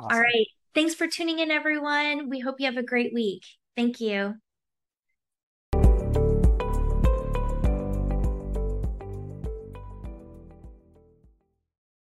[0.00, 0.46] all right.
[0.74, 2.28] Thanks for tuning in, everyone.
[2.28, 3.44] We hope you have a great week.
[3.76, 4.34] Thank you.